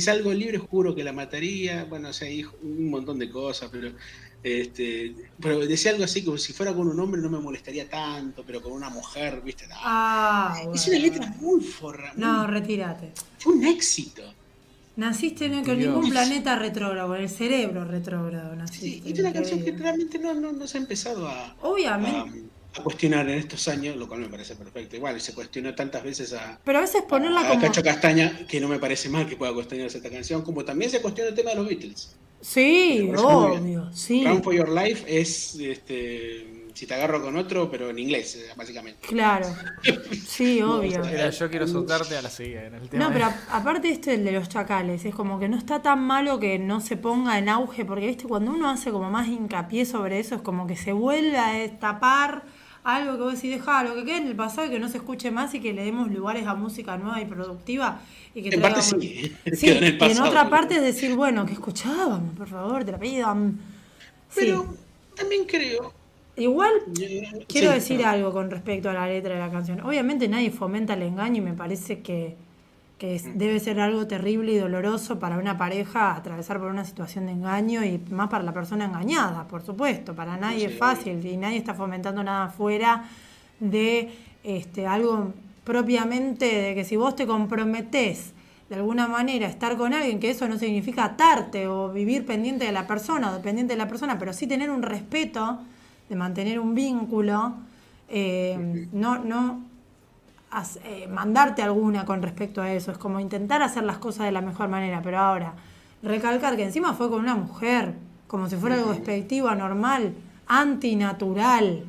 [0.01, 2.28] salgo libre juro que la mataría, bueno, o sea,
[2.62, 3.93] un montón de cosas, pero
[4.43, 8.45] este, pero decía algo así como si fuera con un hombre no me molestaría tanto,
[8.47, 9.74] pero con una mujer, viste, no.
[9.78, 13.12] Ah, es una letra muy forra, muy- No, retírate.
[13.39, 14.22] fue un éxito.
[14.97, 15.93] Naciste no con Dios.
[15.95, 19.11] ningún planeta retrógrado, con el cerebro retrógrado Sí, naciste.
[19.12, 22.41] es una canción que realmente no, no, no se ha empezado a, a, Obviamente.
[22.41, 24.97] a cuestionar en estos años, lo cual me parece perfecto.
[24.97, 27.61] Igual se cuestionó tantas veces a, Pero a veces ponerla a como.
[27.61, 31.01] Cacho Castaña, que no me parece mal que pueda cuestionarse esta canción, como también se
[31.01, 32.16] cuestiona el tema de los Beatles.
[32.41, 34.22] Sí, obvio, sí.
[34.27, 38.53] Run for Your Life es este, si te agarro con otro, pero en inglés, eh,
[38.55, 39.07] básicamente.
[39.07, 39.47] Claro.
[40.27, 41.03] Sí, obvio.
[41.05, 43.05] Era yo quiero soltarte a la sigue en el tema.
[43.05, 45.81] No, de- pero a- aparte esto el de los chacales, es como que no está
[45.81, 49.27] tan malo que no se ponga en auge, porque viste, cuando uno hace como más
[49.29, 52.43] hincapié sobre eso, es como que se vuelve a destapar
[52.85, 54.99] algo que vos decís, deja lo que quede en el pasado y que no se
[54.99, 58.03] escuche más y que le demos lugares a música nueva y productiva.
[58.35, 59.85] Y que En parte sí, Sí, quedó en
[60.18, 63.35] el otra parte es decir, bueno, que escuchábamos, por favor, te la pido.
[63.35, 63.59] mm.
[64.28, 64.41] Sí.
[64.41, 64.76] Pero
[65.16, 65.93] también creo.
[66.37, 69.80] Igual eh, Quiero sí, decir algo con respecto a la letra de la canción.
[69.82, 72.37] Obviamente nadie fomenta el engaño y me parece que,
[72.99, 77.26] que es- debe ser algo terrible y doloroso para una pareja atravesar por una situación
[77.26, 80.14] de engaño y más para la persona engañada, por supuesto.
[80.14, 83.05] Para nadie Sí, es fácil y nadie está fomentando nada fuera
[83.61, 84.11] de
[84.45, 85.32] este, algo
[85.64, 88.32] propiamente de que si vos te comprometés
[88.68, 92.64] de alguna manera a estar con alguien, que eso no significa atarte o vivir pendiente
[92.64, 95.59] de la persona o dependiente de la persona, pero sí tener un respeto
[96.09, 97.55] de mantener un vínculo,
[98.09, 99.61] eh, no, no
[100.85, 104.41] eh, mandarte alguna con respecto a eso, es como intentar hacer las cosas de la
[104.41, 105.55] mejor manera, pero ahora,
[106.03, 107.95] recalcar que encima fue con una mujer,
[108.27, 110.15] como si fuera algo despectivo, anormal,
[110.47, 111.85] antinatural.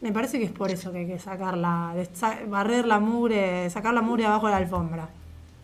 [0.00, 1.94] Me parece que es por eso que hay que sacarla,
[2.48, 5.08] barrer la mugre, sacar la mugre abajo de la alfombra.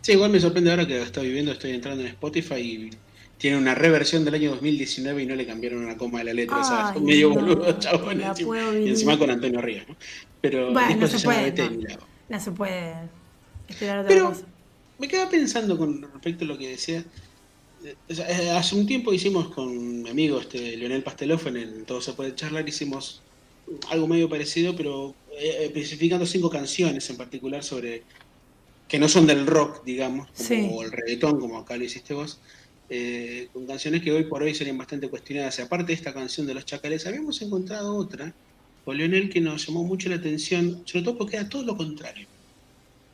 [0.01, 2.89] Sí, igual me sorprende ahora que estoy viviendo, estoy entrando en Spotify y
[3.37, 6.57] tiene una reversión del año 2019 y no le cambiaron una coma de la letra.
[6.57, 8.21] o sea, Ay, son medio no, boludo, chabón.
[8.21, 9.95] encima, y encima con Antonio Ríos, ¿no?
[10.41, 11.97] Pero Bueno, no se se puede, no.
[12.29, 12.93] No se puede
[13.67, 14.45] esperar otra Pero cosa.
[14.97, 17.03] me quedaba pensando con respecto a lo que decía.
[17.83, 22.13] eh, eh, hace un tiempo hicimos con mi amigo este, Leonel Pastelofen en Todo se
[22.13, 23.21] puede charlar, hicimos
[23.89, 28.03] algo medio parecido, pero eh, especificando cinco canciones en particular sobre
[28.87, 30.69] que no son del rock, digamos, como Sí.
[30.71, 32.39] o el reggaetón, como acá lo hiciste vos,
[32.89, 35.59] eh, con canciones que hoy por hoy serían bastante cuestionadas.
[35.59, 38.35] Y aparte de esta canción de los chacales, habíamos encontrado otra
[38.83, 42.27] con Leonel que nos llamó mucho la atención, sobre todo porque era todo lo contrario.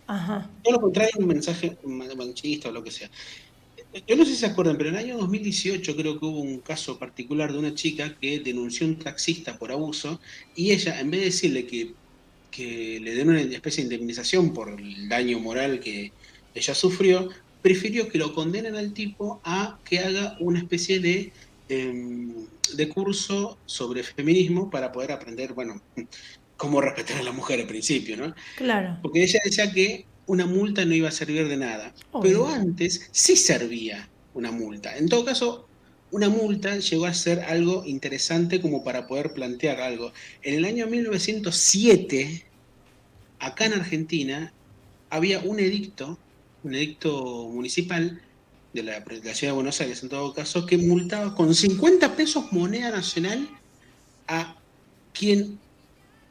[0.08, 0.58] Ajá.
[0.62, 3.10] Todo lo contrario, un mensaje ma- machista o lo que sea.
[4.08, 6.62] Yo no sé si se acuerdan, pero en el año 2018 creo que hubo un
[6.62, 10.20] caso particular de una chica que denunció a un taxista por abuso
[10.54, 11.98] y ella, en vez de decirle que,
[12.50, 16.16] que le den una especie de indemnización por el daño moral que
[16.54, 17.30] ella sufrió,
[17.64, 21.32] prefirió que lo condenen al tipo a que haga una especie de,
[21.70, 22.46] em,
[22.76, 25.82] de curso sobre feminismo para poder aprender, bueno,
[26.58, 28.36] cómo respetar a la mujer al principio, ¿no?
[28.58, 29.00] Claro.
[29.02, 31.94] Porque ella decía que una multa no iba a servir de nada.
[32.12, 32.30] Obvio.
[32.30, 34.96] Pero antes sí servía una multa.
[34.98, 35.68] En todo caso,
[36.12, 40.14] una multa llegó a ser algo interesante como para poder plantear algo.
[40.42, 42.44] En el año 1907,
[43.40, 44.54] acá en Argentina,
[45.10, 46.18] había un edicto,
[46.64, 48.22] un edicto municipal
[48.74, 52.52] de la, de ciudad de Buenos Aires, en todo caso, que multaba con 50 pesos
[52.52, 53.62] moneda nacional
[54.28, 54.64] a
[55.14, 55.62] quien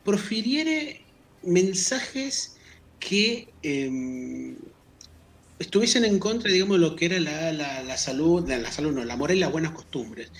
[0.04, 1.12] profiriere
[1.42, 2.56] mensajes
[3.00, 4.58] que eh,
[5.58, 8.92] estuviesen en contra, digamos, de lo que era la, la- la salud, la, la salud
[8.92, 10.32] no, la moral y las buenas costumbres.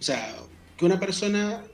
[0.00, 0.36] O sea,
[0.76, 1.72] que una persona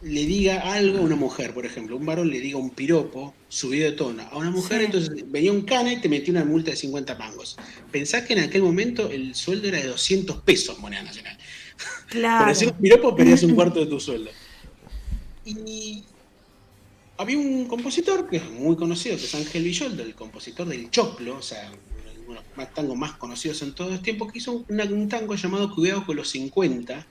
[0.00, 3.90] le diga algo a una mujer, por ejemplo, un varón le diga un piropo subido
[3.90, 4.84] de tono a una mujer, Sí.
[4.86, 7.56] entonces venía un cana y te metía una multa de 50 mangos.
[7.90, 11.36] Pensás que en aquel momento el sueldo era de 200 pesos moneda nacional.
[11.36, 12.48] Por Claro.
[12.48, 14.30] decir un piropo perdías un cuarto de tu sueldo.
[15.44, 16.04] Y
[17.16, 21.38] había un compositor que es muy conocido, que es Ángel Villoldo, el compositor del Choclo,
[21.38, 21.70] o sea,
[22.26, 25.34] uno de los tangos más conocidos en todos los tiempos, que hizo un, un tango
[25.34, 27.06] llamado Cuidado con los 50,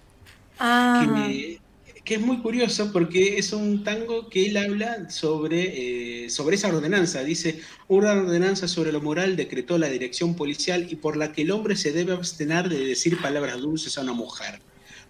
[0.60, 1.60] Ah, que, me-
[2.08, 6.70] que es muy curioso porque es un tango que él habla sobre, eh, sobre esa
[6.70, 7.22] ordenanza.
[7.22, 11.52] Dice, una ordenanza sobre lo moral decretó la dirección policial y por la que el
[11.52, 14.62] hombre se debe abstener de decir palabras dulces a una mujer.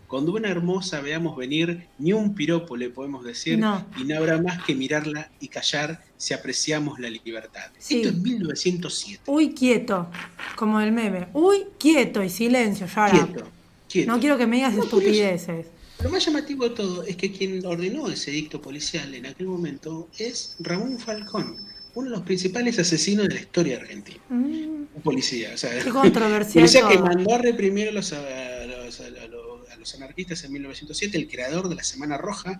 [0.07, 3.85] Cuando una hermosa veamos venir, ni un piropo le podemos decir No.
[3.95, 7.69] y no habrá más que mirarla y callar si apreciamos la libertad.
[7.77, 7.97] Sí.
[7.97, 9.21] Esto es 1907.
[9.27, 10.09] Uy, quieto.
[10.55, 11.27] Como el meme.
[11.33, 12.87] Uy, quieto y silencio.
[12.87, 13.11] Ya.
[13.11, 13.47] Quieto,
[13.87, 14.11] quieto.
[14.11, 15.76] No quiero que me digas estupideces.
[16.03, 20.09] Lo más llamativo de todo es que quien ordenó ese dicto policial en aquel momento
[20.17, 21.57] es Ramón Falcón,
[21.95, 24.19] uno de los principales asesinos de la historia argentina.
[24.29, 26.63] Mm, Un policía, o sea, qué controversial.
[26.65, 28.21] policía que mandó a reprimir a los, a,
[28.65, 32.59] los, a los- a los anarquistas en 1907, el creador de la Semana Roja,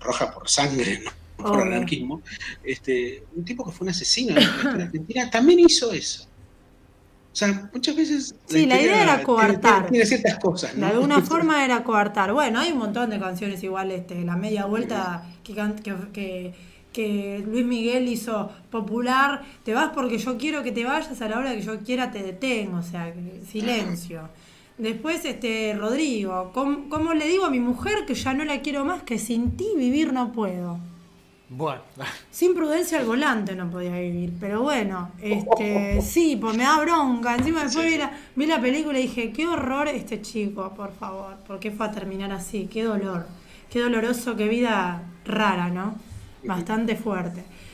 [0.00, 1.00] roja por sangre,
[1.38, 2.22] no por anarquismo,
[2.64, 6.27] este, un tipo que fue un asesino de la historia argentina, también hizo eso.
[7.38, 8.34] O sea, muchas veces...
[8.46, 9.82] Sí, la idea era coartar.
[9.82, 12.32] Tiene, tiene ciertas cosas, De alguna forma era coartar.
[12.32, 16.54] Bueno, hay un montón de canciones igual, este, la media vuelta que, que, que,
[16.92, 19.42] que Luis Miguel hizo popular.
[19.62, 22.24] Te vas porque yo quiero que te vayas, a la hora que yo quiera te
[22.24, 23.14] detengo, o sea,
[23.48, 24.28] silencio.
[24.76, 28.84] Después, este, Rodrigo, ¿cómo, cómo le digo a mi mujer que ya no la quiero
[28.84, 30.80] más, que sin ti vivir no puedo?
[31.48, 31.82] Bueno,
[32.30, 37.34] Sin prudencia al volante no podía vivir, pero bueno, este, sí, pues me da bronca.
[37.34, 40.92] Encima después Sí, vi, la, vi la película y dije, qué horror este chico, por
[40.94, 42.68] favor, ¿por qué fue a terminar así?
[42.70, 43.26] Qué dolor,
[43.70, 45.96] qué doloroso, qué vida rara, ¿no?
[46.44, 47.44] Bastante fuerte.